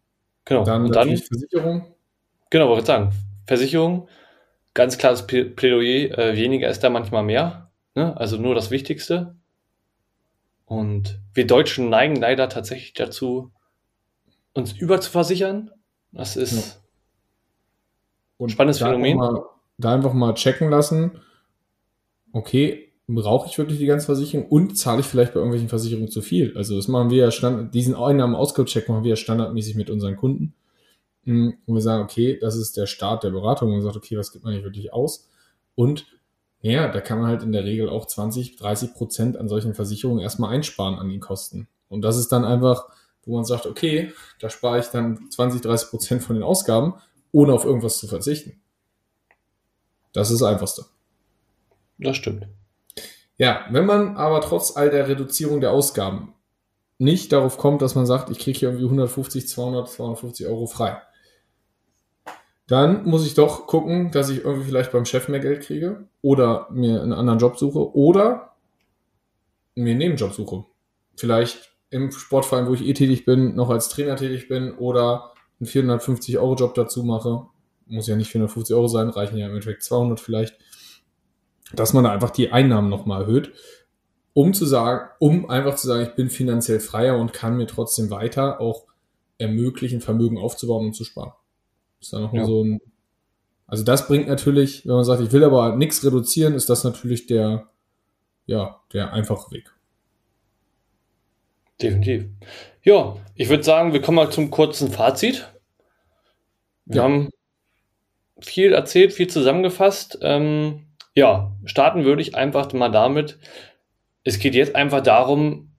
[0.44, 0.64] Genau.
[0.64, 1.94] dann und dann, Versicherung.
[2.50, 3.12] genau, wollte ich sagen,
[3.46, 4.08] Versicherung,
[4.74, 7.70] ganz klares Plä- Plädoyer, äh, weniger ist da manchmal mehr.
[7.94, 8.16] Ne?
[8.16, 9.36] Also nur das Wichtigste.
[10.72, 13.52] Und wir Deutschen neigen leider tatsächlich dazu,
[14.54, 15.70] uns überzuversichern.
[16.12, 16.80] Das ist
[18.38, 19.20] Und Spannendes da Phänomen.
[19.20, 19.44] Einfach mal,
[19.76, 21.20] da einfach mal checken lassen,
[22.32, 26.22] okay, brauche ich wirklich die ganze Versicherung und zahle ich vielleicht bei irgendwelchen Versicherungen zu
[26.22, 26.56] viel?
[26.56, 30.54] Also das machen wir ja Standard, diesen Einnahmen-Ausgabencheck machen wir ja standardmäßig mit unseren Kunden.
[31.24, 34.16] Mm, Und wir sagen, okay, das ist der Start der Beratung und man sagt, okay,
[34.16, 35.28] was gibt man nicht wirklich aus?
[35.74, 36.06] Und
[36.62, 40.22] ja, da kann man halt in der Regel auch 20, 30 Prozent an solchen Versicherungen
[40.22, 41.68] erstmal einsparen an den Kosten.
[41.88, 42.88] Und das ist dann einfach,
[43.24, 46.94] wo man sagt, okay, da spare ich dann 20, 30 Prozent von den Ausgaben,
[47.32, 48.60] ohne auf irgendwas zu verzichten.
[50.12, 50.84] Das ist das Einfachste.
[51.98, 52.46] das stimmt.
[53.38, 56.34] Ja, wenn man aber trotz all der Reduzierung der Ausgaben
[56.98, 61.02] nicht darauf kommt, dass man sagt, ich kriege hier irgendwie 150, 200, 250 Euro frei,
[62.72, 66.68] dann muss ich doch gucken, dass ich irgendwie vielleicht beim Chef mehr Geld kriege oder
[66.70, 68.54] mir einen anderen Job suche oder
[69.74, 70.64] mir einen Nebenjob suche.
[71.16, 75.66] Vielleicht im Sportverein, wo ich eh tätig bin, noch als Trainer tätig bin oder einen
[75.66, 77.46] 450 Euro Job dazu mache.
[77.86, 80.56] Muss ja nicht 450 Euro sein, reichen ja im Endeffekt 200 vielleicht
[81.74, 83.52] dass man da einfach die Einnahmen nochmal erhöht,
[84.34, 88.10] um zu sagen, um einfach zu sagen, ich bin finanziell freier und kann mir trotzdem
[88.10, 88.86] weiter auch
[89.38, 91.32] ermöglichen, Vermögen aufzubauen und zu sparen.
[92.02, 92.46] Ist da nochmal Ja.
[92.48, 92.80] so ein,
[93.66, 97.26] also das bringt natürlich, wenn man sagt, ich will aber nichts reduzieren, ist das natürlich
[97.26, 97.68] der,
[98.44, 99.72] ja, der einfache Weg.
[101.80, 102.26] Definitiv.
[102.82, 105.48] Ja, ich würde sagen, wir kommen mal zum kurzen Fazit.
[106.84, 107.02] Wir Ja.
[107.04, 107.30] haben
[108.40, 110.18] viel erzählt, viel zusammengefasst.
[110.22, 113.38] Ähm, Ja, starten würde ich einfach mal damit.
[114.24, 115.72] Es geht jetzt einfach darum,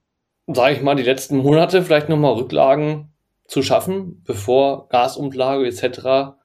[0.45, 3.12] sage ich mal, die letzten Monate vielleicht nochmal Rücklagen
[3.47, 6.35] zu schaffen, bevor Gasumlage etc.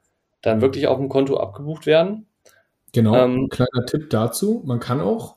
[0.42, 2.26] dann wirklich auf dem Konto abgebucht werden.
[2.92, 4.62] Genau, Ähm, ein kleiner Tipp dazu.
[4.64, 5.36] Man kann auch,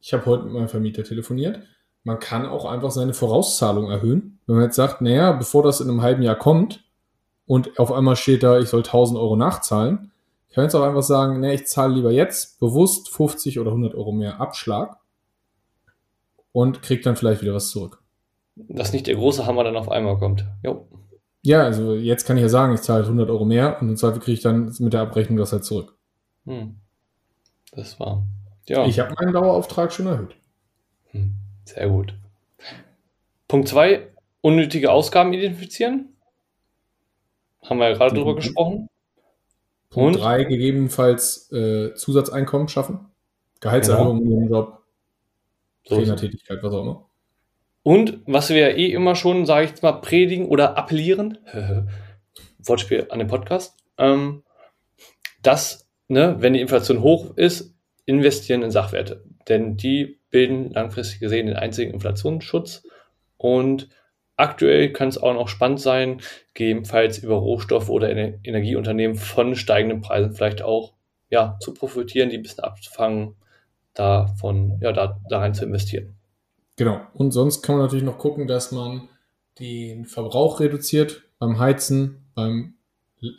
[0.00, 1.60] ich habe heute mit meinem Vermieter telefoniert,
[2.04, 4.40] man kann auch einfach seine Vorauszahlung erhöhen.
[4.46, 6.84] Wenn man jetzt sagt, naja, bevor das in einem halben Jahr kommt
[7.46, 10.10] und auf einmal steht da, ich soll 1000 Euro nachzahlen,
[10.48, 13.94] ich kann jetzt auch einfach sagen, nee, ich zahle lieber jetzt bewusst 50 oder 100
[13.94, 14.98] Euro mehr Abschlag
[16.52, 18.01] und krieg dann vielleicht wieder was zurück.
[18.56, 20.46] Dass nicht der große Hammer dann auf einmal kommt.
[20.62, 20.88] Jo.
[21.42, 23.96] Ja, also jetzt kann ich ja sagen, ich zahle halt 100 Euro mehr und im
[23.96, 25.96] Zweifel kriege ich dann mit der Abrechnung das halt zurück.
[26.46, 26.76] Hm.
[27.72, 28.24] Das war.
[28.68, 28.86] Ja.
[28.86, 30.36] Ich habe meinen Dauerauftrag schon erhöht.
[31.10, 31.34] Hm.
[31.64, 32.14] Sehr gut.
[33.48, 34.08] Punkt 2,
[34.40, 36.08] unnötige Ausgaben identifizieren.
[37.64, 38.36] Haben wir ja gerade drüber Mhm.
[38.36, 38.88] gesprochen.
[39.90, 40.22] Punkt Und?
[40.22, 43.00] 3 gegebenenfalls äh, Zusatzeinkommen schaffen.
[43.60, 44.82] Gehaltserhöhung im Job,
[45.86, 45.96] So.
[45.96, 47.08] Trainertätigkeit, was auch immer.
[47.82, 51.38] Und was wir ja eh immer schon, sage ich jetzt mal, predigen oder appellieren,
[52.58, 54.44] Wortspiel an den Podcast, ähm,
[55.42, 57.74] dass, ne, wenn die Inflation hoch ist,
[58.04, 59.24] investieren in Sachwerte.
[59.48, 62.84] Denn die bilden langfristig gesehen den einzigen Inflationsschutz.
[63.36, 63.88] Und
[64.36, 66.20] aktuell kann es auch noch spannend sein,
[66.54, 70.94] gegebenenfalls über Rohstoffe oder Ener- Energieunternehmen von steigenden Preisen vielleicht auch
[71.30, 73.34] ja, zu profitieren, die ein bisschen abzufangen,
[73.94, 76.14] davon, ja, da, da rein zu investieren.
[76.76, 77.00] Genau.
[77.14, 79.08] Und sonst kann man natürlich noch gucken, dass man
[79.58, 82.74] den Verbrauch reduziert beim Heizen, beim,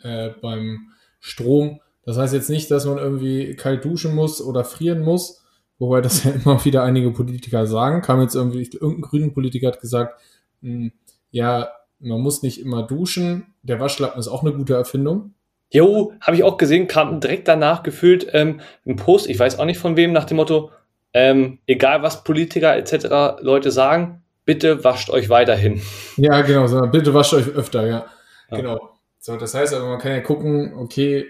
[0.02, 1.80] äh, beim Strom.
[2.04, 5.42] Das heißt jetzt nicht, dass man irgendwie kalt duschen muss oder frieren muss,
[5.78, 8.02] wobei das ja immer wieder einige Politiker sagen.
[8.02, 10.20] Kam jetzt irgendwie, irgendein grünen Politiker hat gesagt,
[10.60, 10.90] mh,
[11.30, 13.54] ja, man muss nicht immer duschen.
[13.62, 15.34] Der Waschlappen ist auch eine gute Erfindung.
[15.70, 19.64] Jo, habe ich auch gesehen, kam direkt danach gefühlt ähm, ein Post, ich weiß auch
[19.64, 20.70] nicht von wem, nach dem Motto,
[21.14, 23.40] ähm, egal was Politiker etc.
[23.40, 25.80] Leute sagen, bitte wascht euch weiterhin.
[26.16, 28.06] Ja, genau, sondern bitte wascht euch öfter, ja.
[28.50, 28.56] Ja.
[28.56, 28.90] Genau.
[29.20, 31.26] So, das heißt aber, man kann ja gucken, okay,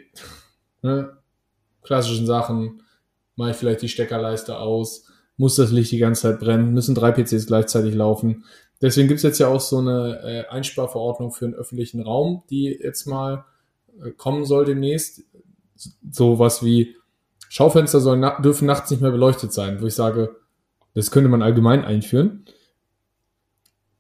[0.83, 1.17] ne,
[1.83, 2.83] klassischen Sachen,
[3.37, 7.13] mache ich vielleicht die Steckerleiste aus, muss das Licht die ganze Zeit brennen, müssen drei
[7.13, 8.45] PCs gleichzeitig laufen.
[8.81, 13.07] Deswegen gibt's jetzt ja auch so eine äh, Einsparverordnung für den öffentlichen Raum, die jetzt
[13.07, 13.45] mal
[14.03, 15.23] äh, kommen soll demnächst.
[16.11, 16.97] So was wie
[17.55, 20.35] Schaufenster sollen na dürfen nachts nicht mehr beleuchtet sein, wo ich sage,
[20.95, 22.47] das könnte man allgemein einführen.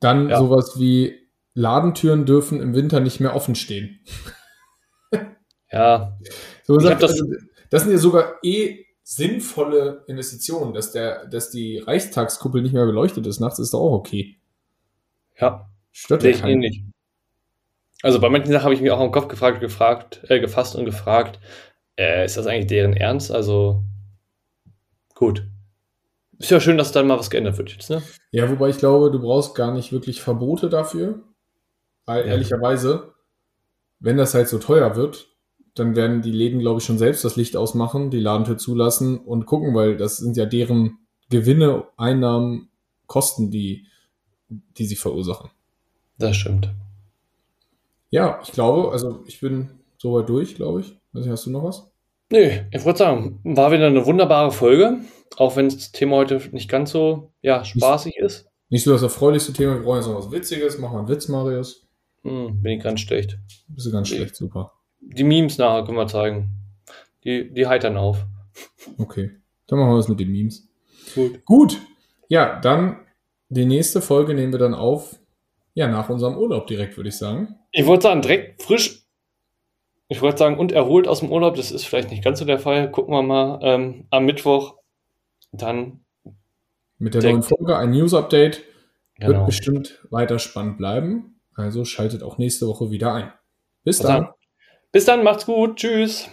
[0.00, 0.38] Dann Ja.
[0.38, 4.00] sowas wie Ladentüren dürfen im Winter nicht mehr offen stehen.
[5.70, 6.18] Ja,
[6.64, 7.24] So gesagt, das- also,
[7.70, 13.24] das sind ja sogar eh sinnvolle Investitionen, dass der, dass die Reichstagskuppel nicht mehr beleuchtet
[13.26, 14.36] ist nachts, ist doch auch okay.
[15.40, 16.54] ja, Stört ja keinen.
[16.62, 16.82] ähnlich.
[18.02, 20.84] Also bei manchen Sachen habe ich mich auch am Kopf gefragt, gefragt, äh, gefasst und
[20.86, 21.38] gefragt,
[21.98, 23.30] äh, ist das eigentlich deren Ernst?
[23.30, 23.82] Also
[25.14, 25.46] gut.
[26.38, 28.02] Ist ja schön, dass dann mal was geändert wird jetzt, ne?
[28.32, 31.22] Ja, wobei ich glaube, du brauchst gar nicht wirklich Verbote dafür.
[32.06, 32.32] Weil Ja.
[32.32, 33.14] ehrlicherweise,
[34.00, 35.28] wenn das halt so teuer wird,
[35.74, 39.46] dann werden die Läden, glaube ich, schon selbst das Licht ausmachen, die Ladentür zulassen und
[39.46, 40.98] gucken, weil das sind ja deren
[41.30, 42.68] Gewinne, Einnahmen,
[43.06, 43.86] Kosten, die,
[44.48, 45.50] die sie verursachen.
[46.18, 46.70] Das stimmt.
[48.10, 50.96] Ja, ich glaube, also ich bin soweit durch, glaube ich.
[51.14, 51.90] Hast du noch was?
[52.30, 55.00] Nee, ich würde sagen, war wieder eine wunderbare Folge,
[55.36, 58.50] auch wenn das Thema heute nicht ganz so ja, spaßig ist.
[58.70, 60.78] Nicht so das erfreulichste Thema, wir brauchen jetzt noch was Witziges.
[60.78, 61.86] Mach mal einen Witz, Marius.
[62.22, 63.38] Hm, bin ich ganz schlecht.
[63.68, 64.72] Bist du ganz schlecht, super.
[65.00, 66.50] Die Memes nachher können wir zeigen.
[67.24, 68.24] Die, die heitern auf.
[68.98, 69.30] Okay,
[69.66, 70.66] dann machen wir das mit den Memes.
[71.14, 71.44] Gut.
[71.44, 71.80] Gut,
[72.28, 72.96] ja, dann
[73.48, 75.20] die nächste Folge nehmen wir dann auf,
[75.74, 77.56] ja, nach unserem Urlaub direkt, würde ich sagen.
[77.72, 79.03] Ich wollte sagen, direkt frisch.
[80.14, 81.56] Ich wollte sagen, und erholt aus dem Urlaub.
[81.56, 82.88] Das ist vielleicht nicht ganz so der Fall.
[82.88, 84.76] Gucken wir mal ähm, am Mittwoch.
[85.50, 86.04] Dann,
[86.98, 88.58] Mit der neuen Folge, ein News-Update,
[89.18, 89.44] wird genau.
[89.44, 91.40] bestimmt weiter spannend bleiben.
[91.56, 93.32] Also schaltet auch nächste Woche wieder ein.
[93.82, 94.28] Bis Was dann.
[94.92, 95.78] Bis dann, macht's gut.
[95.78, 96.28] Tschüss.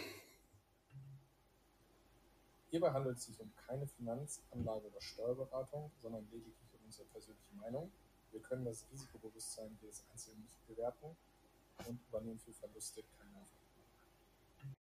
[2.70, 7.56] Hierbei handelt es sich um keine Finanz-, Anlage- oder Steuerberatung, sondern lediglich um unsere persönliche
[7.60, 7.92] Meinung.
[8.32, 11.16] Wir können das Risikobewusstsein jedes Einzelnen nicht bewerten
[11.88, 13.61] und übernehmen für Verluste keine Verantwortung.